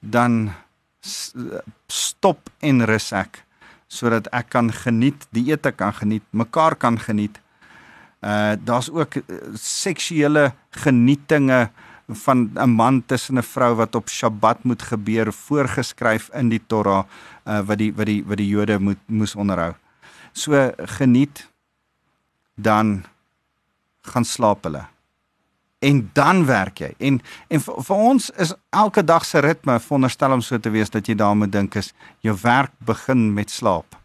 Dan 0.00 0.52
stop 1.86 2.50
en 2.60 2.84
rus 2.86 3.12
ek 3.12 3.44
sodat 3.94 4.28
ek 4.34 4.50
kan 4.54 4.72
geniet, 4.74 5.26
die 5.34 5.52
ete 5.52 5.70
kan 5.70 5.94
geniet, 5.94 6.24
mekaar 6.34 6.74
kan 6.74 6.98
geniet. 6.98 7.38
Uh 8.24 8.56
daar's 8.58 8.88
ook 8.90 9.20
uh, 9.20 9.22
seksuele 9.60 10.52
genietinge 10.70 11.68
van 12.08 12.50
'n 12.54 12.70
man 12.70 13.02
tussen 13.06 13.38
'n 13.38 13.42
vrou 13.42 13.74
wat 13.74 13.94
op 13.94 14.08
Sabbat 14.08 14.64
moet 14.64 14.82
gebeur 14.82 15.32
voorgeskryf 15.32 16.30
in 16.32 16.48
die 16.48 16.62
Torah 16.66 17.04
uh, 17.44 17.60
wat 17.60 17.78
die 17.78 17.92
wat 17.94 18.06
die 18.06 18.24
wat 18.24 18.36
die 18.36 18.48
Jode 18.48 18.78
moet 18.78 18.98
moes 19.06 19.34
onderhou. 19.34 19.74
So 20.32 20.72
geniet 20.98 21.48
dan 22.54 23.04
gaan 24.02 24.24
slaap 24.24 24.64
hulle. 24.64 24.93
En 25.84 26.00
dan 26.16 26.44
werk 26.48 26.80
jy. 26.80 26.92
En 26.98 27.20
en 27.48 27.60
vir, 27.60 27.80
vir 27.88 28.04
ons 28.10 28.30
is 28.40 28.54
elke 28.72 29.04
dag 29.04 29.24
se 29.28 29.42
ritme 29.44 29.76
veronderstel 29.80 30.32
om 30.32 30.42
so 30.44 30.58
te 30.58 30.72
wees 30.72 30.92
dat 30.92 31.08
jy 31.08 31.16
daarmee 31.20 31.50
dink 31.52 31.76
is 31.80 31.92
jou 32.24 32.36
werk 32.42 32.72
begin 32.86 33.26
met 33.36 33.52
slaap. 33.52 33.98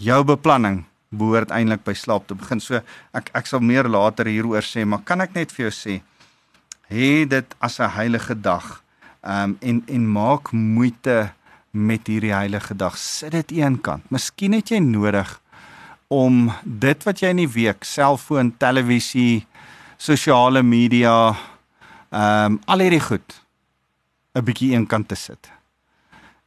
Jou 0.00 0.22
beplanning 0.24 0.84
behoort 1.08 1.52
eintlik 1.54 1.84
by 1.84 1.94
slaap 1.96 2.28
te 2.28 2.36
begin. 2.38 2.60
So 2.60 2.80
ek 3.16 3.32
ek 3.36 3.48
sal 3.50 3.64
meer 3.64 3.88
later 3.88 4.28
hieroor 4.28 4.64
sê, 4.64 4.84
maar 4.84 5.04
kan 5.04 5.24
ek 5.24 5.36
net 5.36 5.52
vir 5.52 5.68
jou 5.68 5.74
sê 5.74 5.98
hê 6.88 7.26
dit 7.28 7.54
as 7.60 7.80
'n 7.80 7.90
heilige 7.96 8.34
dag. 8.40 8.82
Ehm 9.24 9.50
um, 9.50 9.56
en 9.60 9.82
en 9.86 10.12
maak 10.12 10.52
moeite 10.52 11.32
met 11.70 12.06
hierdie 12.06 12.32
heilige 12.32 12.76
dag. 12.76 12.96
Sit 12.96 13.32
dit 13.32 13.50
eenkant. 13.50 14.10
Miskien 14.10 14.52
het 14.52 14.70
jy 14.70 14.78
nodig 14.78 15.40
om 16.08 16.52
dit 16.64 17.04
wat 17.04 17.20
jy 17.20 17.28
in 17.28 17.36
die 17.36 17.52
week, 17.52 17.84
selfoon, 17.84 18.54
televisie, 18.56 19.46
sosiale 19.98 20.62
media, 20.62 21.34
ehm 22.08 22.52
um, 22.54 22.60
al 22.66 22.80
hierdie 22.86 23.02
goed 23.02 23.42
'n 24.34 24.44
bietjie 24.44 24.72
eenkant 24.72 25.08
te 25.08 25.14
sit. 25.14 25.50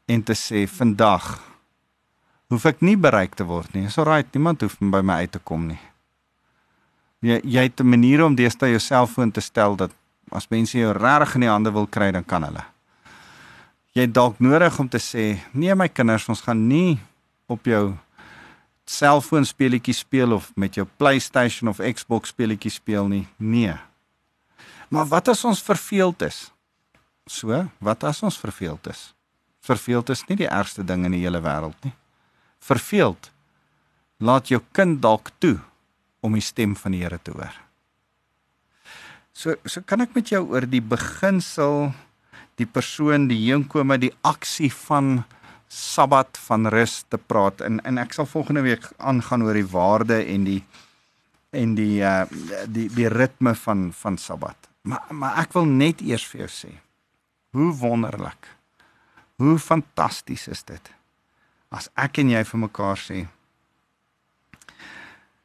En 0.07 0.23
te 0.23 0.33
sê 0.33 0.67
vandag 0.67 1.39
hoef 2.47 2.65
ek 2.65 2.81
nie 2.81 2.97
bereik 2.97 3.35
te 3.35 3.43
word 3.43 3.73
nie. 3.73 3.85
Is 3.85 3.97
alright, 3.97 4.33
niemand 4.33 4.61
hoef 4.61 4.77
by 4.79 5.01
my 5.01 5.21
uit 5.23 5.31
te 5.31 5.39
kom 5.39 5.67
nie. 5.67 5.79
Jy 7.21 7.41
jy 7.43 7.63
het 7.67 7.79
'n 7.79 7.89
manier 7.89 8.23
om 8.23 8.35
deesdae 8.35 8.69
jou 8.69 8.79
selfoon 8.79 9.31
te 9.31 9.41
stel 9.41 9.75
dat 9.75 9.91
as 10.31 10.47
mense 10.49 10.77
jou 10.77 10.91
regtig 10.91 11.35
in 11.35 11.41
die 11.41 11.49
hande 11.49 11.71
wil 11.71 11.87
kry, 11.87 12.11
dan 12.11 12.25
kan 12.25 12.43
hulle. 12.43 12.63
Jy 13.93 14.11
dalk 14.11 14.39
nodig 14.39 14.79
om 14.79 14.87
te 14.89 14.97
sê, 14.97 15.39
nee 15.51 15.75
my 15.75 15.87
kinders, 15.87 16.29
ons 16.29 16.41
gaan 16.41 16.67
nie 16.67 16.99
op 17.47 17.65
jou 17.65 17.97
selfoon 18.91 19.47
speletjie 19.47 19.95
speel 19.95 20.35
of 20.35 20.51
met 20.59 20.75
jou 20.75 20.85
PlayStation 20.99 21.71
of 21.71 21.79
Xbox 21.79 22.33
speletjie 22.33 22.71
speel 22.73 23.07
nie. 23.07 23.25
Nee. 23.37 23.77
Maar 24.91 25.07
wat 25.07 25.31
as 25.31 25.45
ons 25.47 25.63
verveeld 25.63 26.21
is? 26.27 26.49
So, 27.25 27.63
wat 27.79 28.03
as 28.03 28.19
ons 28.27 28.37
verveeld 28.37 28.91
is? 28.91 29.11
Verveeld 29.63 30.09
is 30.09 30.25
nie 30.27 30.41
die 30.41 30.49
ergste 30.49 30.83
ding 30.83 31.05
in 31.07 31.15
die 31.15 31.23
hele 31.23 31.39
wêreld 31.43 31.77
nie. 31.85 31.93
Verveeld 32.61 33.31
laat 34.21 34.51
jou 34.51 34.61
kind 34.75 34.99
dalk 35.01 35.31
toe 35.41 35.57
om 36.21 36.37
die 36.37 36.45
stem 36.45 36.75
van 36.77 36.93
die 36.93 37.01
Here 37.01 37.19
te 37.21 37.33
hoor. 37.33 37.53
So 39.33 39.55
so 39.65 39.81
kan 39.85 40.03
ek 40.03 40.15
met 40.17 40.29
jou 40.33 40.43
oor 40.51 40.67
die 40.69 40.83
beginsel 40.83 41.93
die 42.59 42.67
persoon 42.67 43.29
die 43.29 43.39
heenkome 43.47 43.97
die 44.01 44.13
aksie 44.27 44.69
van 44.83 45.23
Sabbat 45.71 46.39
van 46.47 46.67
rus 46.67 47.01
te 47.07 47.17
praat 47.17 47.61
en 47.63 47.79
en 47.87 47.99
ek 48.01 48.13
sal 48.13 48.27
volgende 48.27 48.63
week 48.65 48.89
aangaan 48.97 49.45
oor 49.47 49.55
die 49.55 49.67
waarde 49.71 50.19
en 50.33 50.43
die 50.47 50.61
en 51.55 51.75
die 51.75 52.01
uh 52.03 52.25
die 52.67 52.89
die 52.91 53.09
ritme 53.11 53.55
van 53.55 53.91
van 53.95 54.17
Sabbat. 54.17 54.69
Maar 54.81 55.05
maar 55.09 55.37
ek 55.43 55.53
wil 55.55 55.65
net 55.65 56.01
eers 56.01 56.27
vir 56.27 56.45
jou 56.45 56.51
sê 56.55 56.73
hoe 57.55 57.71
wonderlik. 57.79 58.49
Hoe 59.41 59.57
fantasties 59.59 60.47
is 60.47 60.63
dit 60.63 60.91
as 61.71 61.87
ek 61.95 62.19
en 62.19 62.33
jy 62.33 62.43
vir 62.47 62.59
mekaar 62.65 62.99
sê 62.99 63.21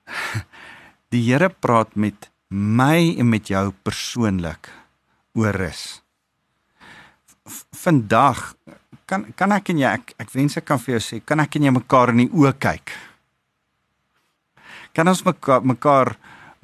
die 1.15 1.23
Here 1.23 1.49
praat 1.51 1.95
met 1.95 2.31
my 2.51 3.15
en 3.19 3.31
met 3.31 3.51
jou 3.51 3.71
persoonlik 3.87 4.71
oor 5.37 5.55
rus. 5.55 6.01
Vandag 7.77 8.55
kan 9.07 9.27
kan 9.39 9.55
ek 9.55 9.71
en 9.71 9.83
jy 9.83 9.91
ek, 9.91 10.15
ek 10.19 10.33
wens 10.35 10.59
ek 10.59 10.67
kan 10.67 10.81
vir 10.83 10.97
jou 10.97 11.03
sê 11.03 11.21
kan 11.25 11.41
ek 11.43 11.57
en 11.57 11.69
jy 11.69 11.75
mekaar 11.79 12.13
in 12.15 12.25
die 12.25 12.33
oë 12.35 12.55
kyk. 12.59 12.95
Kan 14.97 15.09
ons 15.09 15.23
mekaar 15.27 15.63
mekaar 15.63 16.17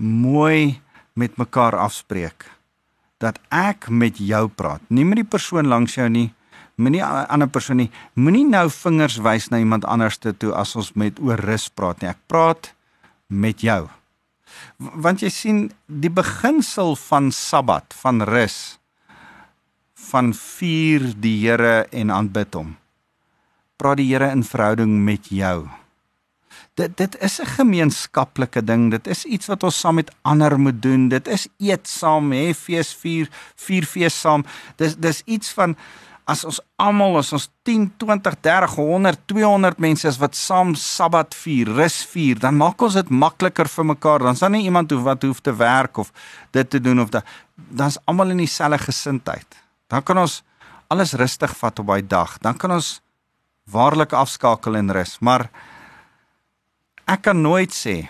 mooi 0.03 0.81
met 1.15 1.39
mekaar 1.39 1.77
afspreek 1.79 2.49
dat 3.23 3.39
ek 3.55 3.87
met 3.89 4.19
jou 4.19 4.49
praat, 4.51 4.83
nie 4.91 5.07
met 5.07 5.21
die 5.21 5.29
persoon 5.29 5.69
langs 5.71 5.95
jou 5.95 6.09
nie, 6.11 6.33
moenie 6.75 7.03
ander 7.05 7.47
persoon 7.47 7.85
nie. 7.85 7.91
Moenie 8.19 8.45
nou 8.49 8.67
vingers 8.73 9.21
wys 9.23 9.51
na 9.53 9.61
iemand 9.63 9.87
anderste 9.87 10.33
toe 10.35 10.51
as 10.59 10.75
ons 10.75 10.93
met 10.99 11.21
oor 11.23 11.39
rus 11.39 11.69
praat 11.71 12.03
nie. 12.03 12.11
Ek 12.11 12.19
praat 12.27 12.73
met 13.31 13.63
jou. 13.63 13.87
Want 14.79 15.23
jy 15.23 15.31
sien 15.33 15.61
die 15.87 16.11
beginsel 16.13 16.97
van 16.99 17.31
Sabbat, 17.33 17.95
van 18.03 18.25
rus 18.27 18.82
van 20.13 20.33
vier 20.37 21.13
die 21.25 21.39
Here 21.43 21.87
en 21.91 22.13
aanbid 22.13 22.57
hom. 22.59 22.75
Praat 23.81 24.01
die 24.03 24.11
Here 24.11 24.29
in 24.35 24.45
verhouding 24.45 25.01
met 25.07 25.31
jou. 25.33 25.65
Dit 26.77 26.97
dit 26.97 27.17
is 27.21 27.41
'n 27.41 27.55
gemeenskaplike 27.59 28.65
ding. 28.65 28.91
Dit 28.91 29.07
is 29.07 29.25
iets 29.25 29.47
wat 29.47 29.63
ons 29.63 29.81
saam 29.81 29.95
met 29.95 30.13
ander 30.23 30.59
moet 30.61 30.83
doen. 30.83 31.09
Dit 31.09 31.29
is 31.29 31.49
eet 31.59 31.89
saam, 31.89 32.33
hê 32.33 32.55
fees 32.55 32.95
vier, 32.95 33.29
vier 33.57 33.85
fees 33.85 34.21
saam. 34.21 34.45
Dis 34.77 34.97
dis 34.97 35.23
iets 35.25 35.53
van 35.53 35.77
as 36.25 36.45
ons 36.45 36.61
almal 36.77 37.17
as 37.19 37.33
ons 37.33 37.51
10, 37.63 37.93
20, 37.97 38.35
30, 38.41 38.75
100, 38.75 39.19
200 39.27 39.79
mense 39.79 40.09
is 40.09 40.19
wat 40.19 40.37
saam 40.37 40.75
Sabbat 40.75 41.35
vier, 41.35 41.67
rus 41.67 42.05
vier, 42.05 42.39
dan 42.39 42.57
maak 42.57 42.83
ons 42.83 42.95
dit 42.95 43.09
makliker 43.11 43.69
vir 43.69 43.85
mekaar. 43.85 44.19
Dan 44.19 44.53
nie 44.53 44.65
iemand 44.65 44.91
hoef 44.91 45.03
wat 45.03 45.23
hoef 45.23 45.41
te 45.41 45.57
werk 45.57 45.99
of 45.99 46.13
dit 46.51 46.71
te 46.71 46.81
doen 46.81 47.01
of 47.01 47.09
da 47.09 47.23
dan's 47.57 47.99
almal 48.05 48.31
in 48.31 48.37
dieselfde 48.37 48.79
gesindheid 48.79 49.62
dan 49.93 50.01
kan 50.01 50.23
ons 50.25 50.41
alles 50.89 51.13
rustig 51.21 51.53
vat 51.61 51.81
op 51.81 51.89
daai 51.93 52.05
dag. 52.09 52.39
Dan 52.41 52.57
kan 52.57 52.73
ons 52.73 53.01
waarlik 53.69 54.15
afskakel 54.17 54.79
en 54.81 54.93
rus. 54.93 55.19
Maar 55.21 55.49
ek 57.05 57.29
kan 57.29 57.37
nooit 57.37 57.73
sê 57.73 58.07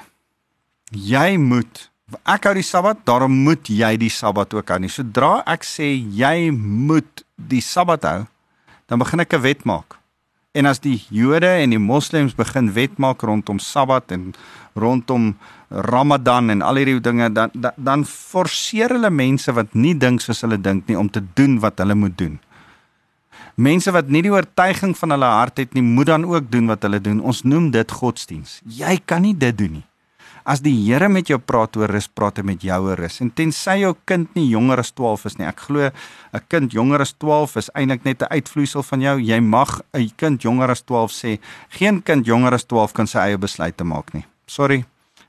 jy 0.92 1.38
moet 1.42 1.88
ek 2.28 2.44
hou 2.44 2.52
die 2.58 2.66
Sabbat, 2.66 3.00
daarom 3.08 3.32
moet 3.46 3.70
jy 3.72 3.94
die 3.96 4.12
Sabbat 4.12 4.52
ook 4.54 4.68
hou 4.68 4.78
nie. 4.82 4.92
Sodra 4.92 5.40
ek 5.48 5.64
sê 5.64 5.94
jy 5.96 6.52
moet 6.52 7.24
die 7.36 7.62
Sabbat 7.64 8.04
hou, 8.04 8.20
dan 8.86 9.00
begin 9.00 9.24
ek 9.24 9.34
'n 9.34 9.42
wet 9.42 9.64
maak. 9.64 10.01
En 10.52 10.66
as 10.68 10.82
die 10.84 10.98
Jode 11.08 11.48
en 11.48 11.72
die 11.72 11.80
Moslems 11.80 12.34
begin 12.36 12.66
wet 12.76 12.98
maak 13.00 13.22
rondom 13.24 13.56
Sabbat 13.56 14.12
en 14.12 14.34
rondom 14.76 15.30
Ramadan 15.72 16.52
en 16.52 16.60
al 16.60 16.76
hierdie 16.76 17.00
dinge 17.00 17.30
dan 17.32 17.54
dan, 17.54 17.72
dan 17.80 18.02
forceer 18.04 18.92
hulle 18.92 19.08
mense 19.10 19.52
wat 19.56 19.72
nie 19.72 19.94
dink 19.96 20.20
soos 20.20 20.44
hulle 20.44 20.58
dink 20.60 20.90
nie 20.92 20.98
om 21.00 21.08
te 21.08 21.22
doen 21.40 21.56
wat 21.64 21.80
hulle 21.80 21.96
moet 21.96 22.18
doen. 22.20 22.36
Mense 23.56 23.96
wat 23.96 24.12
nie 24.12 24.20
die 24.26 24.32
oortuiging 24.32 24.92
van 24.98 25.16
hulle 25.16 25.30
hart 25.38 25.56
het 25.64 25.72
nie, 25.72 25.84
moet 25.84 26.12
dan 26.12 26.28
ook 26.28 26.52
doen 26.52 26.68
wat 26.68 26.84
hulle 26.84 27.00
doen. 27.00 27.24
Ons 27.24 27.42
noem 27.48 27.70
dit 27.72 27.96
godsdiens. 28.02 28.60
Jy 28.68 28.98
kan 29.08 29.24
nie 29.24 29.32
dit 29.36 29.56
doen 29.56 29.78
nie. 29.80 29.86
As 30.44 30.60
die 30.60 30.74
Here 30.74 31.08
met 31.08 31.28
jou 31.28 31.38
praat 31.38 31.76
oor 31.76 31.88
rus, 31.88 32.08
praat 32.08 32.38
hy 32.38 32.42
met 32.42 32.62
jou 32.62 32.78
oor 32.82 32.98
rus. 32.98 33.20
En 33.20 33.30
tensy 33.30 33.78
jou 33.82 33.94
kind 34.04 34.28
nie 34.34 34.48
jonger 34.50 34.78
as 34.82 34.92
12 34.92 35.26
is 35.26 35.38
nie. 35.38 35.46
Ek 35.46 35.60
glo 35.60 35.90
'n 36.32 36.40
kind 36.48 36.72
jonger 36.72 37.00
as 37.00 37.12
12 37.12 37.56
is 37.56 37.70
eintlik 37.74 38.04
net 38.04 38.22
'n 38.22 38.32
uitvloeisel 38.32 38.82
van 38.82 39.00
jou. 39.00 39.18
Jy 39.20 39.40
mag 39.40 39.82
'n 39.94 40.10
kind 40.16 40.42
jonger 40.42 40.70
as 40.70 40.82
12 40.82 41.10
sê, 41.10 41.38
geen 41.70 42.02
kind 42.02 42.26
jonger 42.26 42.54
as 42.54 42.64
12 42.64 42.92
kan 42.92 43.06
sy 43.06 43.18
eie 43.18 43.38
besluite 43.38 43.84
maak 43.84 44.14
nie. 44.14 44.24
Sorry. 44.46 44.84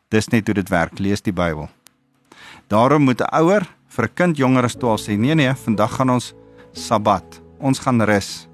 Dis 0.09 0.27
net 0.29 0.47
hoe 0.47 0.53
dit 0.53 0.69
werk. 0.69 0.99
Lees 0.99 1.21
die 1.21 1.33
Bybel. 1.33 1.69
Daarom 2.69 3.03
moet 3.03 3.21
'n 3.21 3.35
ouer 3.35 3.67
vir 3.89 4.05
'n 4.05 4.13
kind 4.15 4.37
jonger 4.37 4.63
as 4.63 4.75
12 4.75 5.01
sê: 5.01 5.17
"Nee 5.17 5.35
nee, 5.35 5.53
vandag 5.53 5.95
gaan 5.95 6.09
ons 6.09 6.33
Sabbat. 6.73 7.41
Ons 7.61 7.79
gaan 7.79 8.01
rus. 8.01 8.47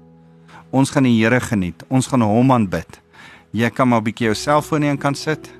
Ons 0.70 0.92
gaan 0.92 1.06
die 1.08 1.16
Here 1.16 1.40
geniet. 1.40 1.82
Ons 1.88 2.06
gaan 2.06 2.22
hom 2.22 2.52
aanbid. 2.52 3.00
Jy 3.56 3.70
kan 3.70 3.88
maar 3.88 4.00
'n 4.00 4.04
bietjie 4.04 4.26
jou 4.26 4.34
selfoon 4.34 4.82
in 4.82 4.98
kan 4.98 5.14
sit. 5.14 5.59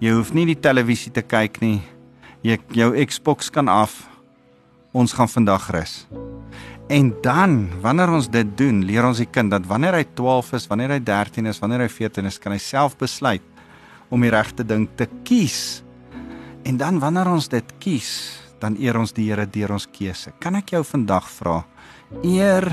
Jy 0.00 0.14
hoef 0.16 0.30
nie 0.32 0.46
die 0.48 0.56
televisie 0.56 1.10
te 1.12 1.20
kyk 1.20 1.58
nie. 1.60 1.82
Jy 2.40 2.56
jou 2.72 2.88
Xbox 3.04 3.50
kan 3.52 3.68
af. 3.68 4.06
Ons 4.96 5.12
gaan 5.12 5.28
vandag 5.28 5.68
rus." 5.70 6.06
En 6.90 7.12
dan, 7.22 7.68
wanneer 7.80 8.10
ons 8.10 8.26
dit 8.26 8.48
doen, 8.58 8.80
leer 8.82 9.04
ons 9.06 9.20
die 9.20 9.28
kind 9.30 9.52
dat 9.52 9.66
wanneer 9.66 9.94
hy 9.94 10.04
12 10.18 10.52
is, 10.58 10.66
wanneer 10.66 10.96
hy 10.96 10.98
13 11.06 11.46
is, 11.46 11.60
wanneer 11.62 11.84
hy 11.84 11.88
14 11.88 12.26
is, 12.26 12.38
kan 12.38 12.50
hy 12.50 12.58
self 12.58 12.96
besluit 12.98 13.44
om 14.10 14.24
die 14.24 14.32
regte 14.32 14.64
ding 14.66 14.88
te 14.98 15.06
kies. 15.22 15.84
En 16.66 16.80
dan 16.80 16.98
wanneer 16.98 17.30
ons 17.30 17.46
dit 17.48 17.74
kies, 17.78 18.40
dan 18.58 18.74
eer 18.80 18.98
ons 18.98 19.12
die 19.12 19.28
Here 19.28 19.46
deur 19.46 19.76
ons 19.76 19.86
keuse. 19.86 20.32
Kan 20.40 20.58
ek 20.58 20.74
jou 20.74 20.82
vandag 20.82 21.28
vra? 21.30 21.60
Eer 22.24 22.66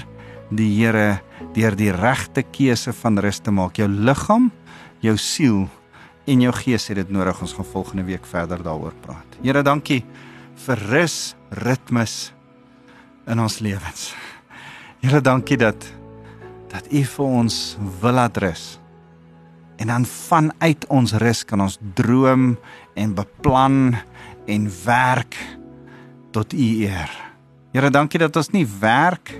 die 0.49 0.71
Here 0.79 1.19
deur 1.53 1.77
die 1.77 1.91
regte 1.91 2.41
keuse 2.41 2.95
van 3.03 3.19
rus 3.21 3.39
te 3.43 3.51
maak. 3.51 3.77
Jou 3.77 3.87
liggaam, 3.91 4.49
jou 5.05 5.17
siel 5.21 5.67
en 6.27 6.41
jou 6.43 6.53
gees 6.59 6.87
het 6.91 6.99
dit 6.99 7.11
nodig. 7.13 7.41
Ons 7.41 7.55
gaan 7.55 7.67
volgende 7.71 8.03
week 8.07 8.25
verder 8.27 8.63
daaroor 8.63 8.95
praat. 9.05 9.37
Here, 9.41 9.63
dankie 9.63 10.01
vir 10.65 10.81
rus, 10.91 11.35
ritmes 11.63 12.33
in 13.27 13.39
ons 13.39 13.59
lewens. 13.63 14.11
Here, 15.03 15.21
dankie 15.21 15.59
dat 15.61 15.87
dat 16.67 16.89
U 16.91 17.03
vir 17.07 17.25
ons 17.41 17.77
wil 18.01 18.17
laat 18.17 18.37
rus. 18.43 18.65
En 19.79 19.87
dan 19.87 20.05
vanuit 20.05 20.87
ons 20.91 21.13
rus 21.21 21.43
kan 21.47 21.61
ons 21.63 21.77
droom 21.95 22.57
en 22.97 23.13
beplan 23.15 23.95
en 24.47 24.65
werk 24.83 25.37
tot 26.35 26.53
u 26.53 26.65
eer. 26.87 27.11
Here, 27.71 27.91
dankie 27.93 28.19
dat 28.19 28.35
ons 28.35 28.49
nie 28.51 28.65
werk 28.81 29.31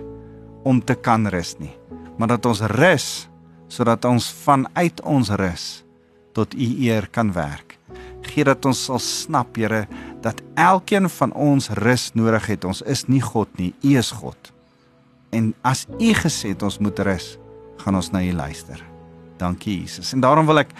om 0.63 0.80
te 0.84 0.95
kan 0.95 1.28
rus 1.32 1.56
nie, 1.60 1.73
maar 2.17 2.36
dat 2.36 2.45
ons 2.45 2.62
rus 2.78 3.28
sodat 3.67 4.06
ons 4.08 4.30
vanuit 4.45 5.02
ons 5.04 5.30
rus 5.36 5.65
tot 6.38 6.54
U 6.54 6.67
eer 6.86 7.08
kan 7.10 7.32
werk. 7.34 7.78
Gee 8.28 8.45
dat 8.45 8.65
ons 8.69 8.84
sal 8.89 9.02
snap, 9.02 9.56
Here, 9.58 9.86
dat 10.21 10.41
elkeen 10.60 11.10
van 11.10 11.34
ons 11.34 11.71
rus 11.82 12.12
nodig 12.13 12.52
het. 12.52 12.67
Ons 12.67 12.84
is 12.86 13.08
nie 13.10 13.23
God 13.23 13.50
nie, 13.58 13.73
U 13.82 13.97
is 13.97 14.12
God. 14.13 14.52
En 15.34 15.52
as 15.65 15.86
U 15.97 16.13
gesê 16.21 16.54
het 16.54 16.63
ons 16.63 16.80
moet 16.84 17.00
rus, 17.08 17.36
gaan 17.82 17.97
ons 17.97 18.12
na 18.13 18.21
U 18.23 18.32
luister. 18.38 18.84
Dankie 19.38 19.82
Jesus. 19.82 20.13
En 20.13 20.21
daarom 20.21 20.47
wil 20.50 20.63
ek 20.63 20.73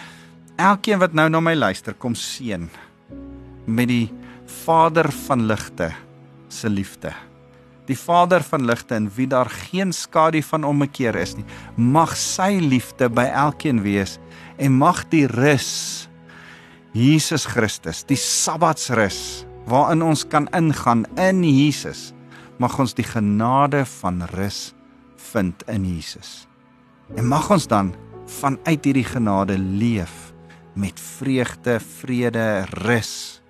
elkeen 0.58 0.98
wat 1.02 1.14
nou 1.14 1.28
na 1.30 1.40
my 1.42 1.54
luister 1.54 1.94
kom 1.94 2.16
seën 2.18 2.66
met 3.68 3.90
die 3.90 4.08
Vader 4.64 5.10
van 5.26 5.44
ligte 5.46 5.92
se 6.48 6.70
liefde. 6.72 7.12
Die 7.88 7.96
Vader 7.96 8.42
van 8.44 8.64
ligte 8.68 8.96
in 8.96 9.08
wie 9.16 9.26
daar 9.28 9.48
geen 9.48 9.92
skadu 9.92 10.42
van 10.44 10.64
ommekeer 10.64 11.16
is 11.16 11.36
nie. 11.36 11.44
Mag 11.76 12.16
sy 12.16 12.58
liefde 12.60 13.08
by 13.12 13.28
elkeen 13.28 13.82
wees 13.84 14.18
en 14.58 14.74
mag 14.78 15.04
die 15.12 15.26
rus 15.30 16.08
Jesus 16.96 17.44
Christus, 17.46 18.02
die 18.08 18.18
Sabbatsrus 18.18 19.44
waarin 19.68 20.02
ons 20.02 20.24
kan 20.24 20.48
ingaan 20.56 21.04
in 21.20 21.42
Jesus, 21.44 22.14
mag 22.58 22.78
ons 22.80 22.96
die 22.96 23.06
genade 23.06 23.84
van 24.00 24.22
rus 24.32 24.72
vind 25.30 25.62
in 25.68 25.84
Jesus. 25.84 26.46
En 27.14 27.28
mag 27.28 27.50
ons 27.52 27.68
dan 27.68 27.92
vanuit 28.40 28.88
hierdie 28.88 29.06
genade 29.06 29.58
leef 29.58 30.32
met 30.78 31.00
vreugde, 31.18 31.76
vrede, 32.00 32.64
rus. 32.86 33.42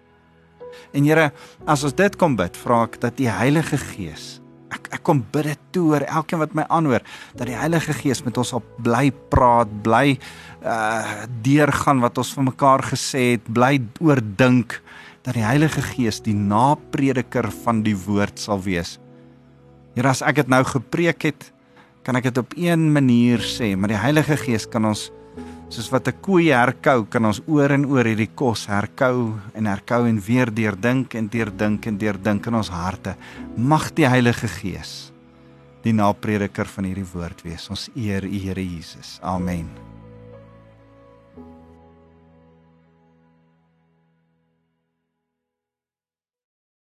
En 0.92 1.07
Here, 1.07 1.31
as 1.66 1.87
ons 1.87 1.94
dit 1.94 2.18
kom 2.18 2.35
bid, 2.38 2.57
vra 2.59 2.83
ek 2.88 2.99
dat 3.05 3.18
die 3.21 3.31
Heilige 3.31 3.79
Gees 3.79 4.38
ek 4.75 4.88
ek 4.99 5.05
kom 5.07 5.21
bid 5.33 5.49
dit 5.49 5.61
toe 5.77 5.85
oor 5.94 6.05
elkeen 6.05 6.40
wat 6.42 6.55
my 6.57 6.64
aanhoor 6.73 7.05
dat 7.38 7.49
die 7.49 7.57
Heilige 7.57 7.94
Gees 7.97 8.21
met 8.27 8.37
ons 8.40 8.53
op 8.57 8.66
bly 8.85 9.09
praat, 9.33 9.71
bly 9.85 10.18
uh 10.62 11.27
deurgaan 11.42 12.01
wat 12.03 12.18
ons 12.18 12.33
vir 12.35 12.49
mekaar 12.51 12.83
gesê 12.92 13.37
het, 13.37 13.44
bly 13.47 13.79
oordink 14.01 14.81
dat 15.23 15.37
die 15.37 15.44
Heilige 15.44 15.83
Gees 15.83 16.23
die 16.25 16.35
naprediker 16.35 17.51
van 17.64 17.83
die 17.85 17.97
woord 17.97 18.38
sal 18.40 18.62
wees. 18.64 18.97
Here, 19.94 20.09
as 20.11 20.23
ek 20.23 20.42
dit 20.42 20.51
nou 20.51 20.62
gepreek 20.64 21.29
het, 21.29 21.51
kan 22.07 22.16
ek 22.16 22.31
dit 22.31 22.38
op 22.40 22.55
een 22.57 22.88
manier 22.92 23.42
sê, 23.44 23.75
maar 23.77 23.92
die 23.92 24.01
Heilige 24.01 24.38
Gees 24.40 24.66
kan 24.71 24.87
ons 24.88 25.11
soos 25.68 25.90
wat 25.92 26.09
'n 26.09 26.21
koei 26.23 26.49
herkou, 26.49 27.05
kan 27.05 27.25
ons 27.25 27.42
oor 27.47 27.71
en 27.71 27.85
oor 27.85 28.05
hierdie 28.05 28.31
kos 28.35 28.66
herkou 28.66 29.35
en 29.55 29.66
herkou 29.66 30.09
en 30.09 30.21
weer 30.21 30.49
deurdink 30.49 31.14
en 31.14 31.29
deurdink 31.29 31.87
en 31.87 31.99
deurdink 31.99 32.47
in 32.47 32.55
ons 32.55 32.68
harte. 32.68 33.16
Mag 33.57 33.92
die 33.94 34.09
Heilige 34.09 34.49
Gees 34.49 35.12
die 35.83 35.92
naprediker 35.92 36.66
van 36.66 36.85
hierdie 36.85 37.07
woord 37.12 37.42
wees. 37.42 37.68
Ons 37.71 37.90
eer 37.94 38.25
U 38.25 38.38
Here 38.38 38.64
Jesus. 38.64 39.18
Amen. 39.23 39.88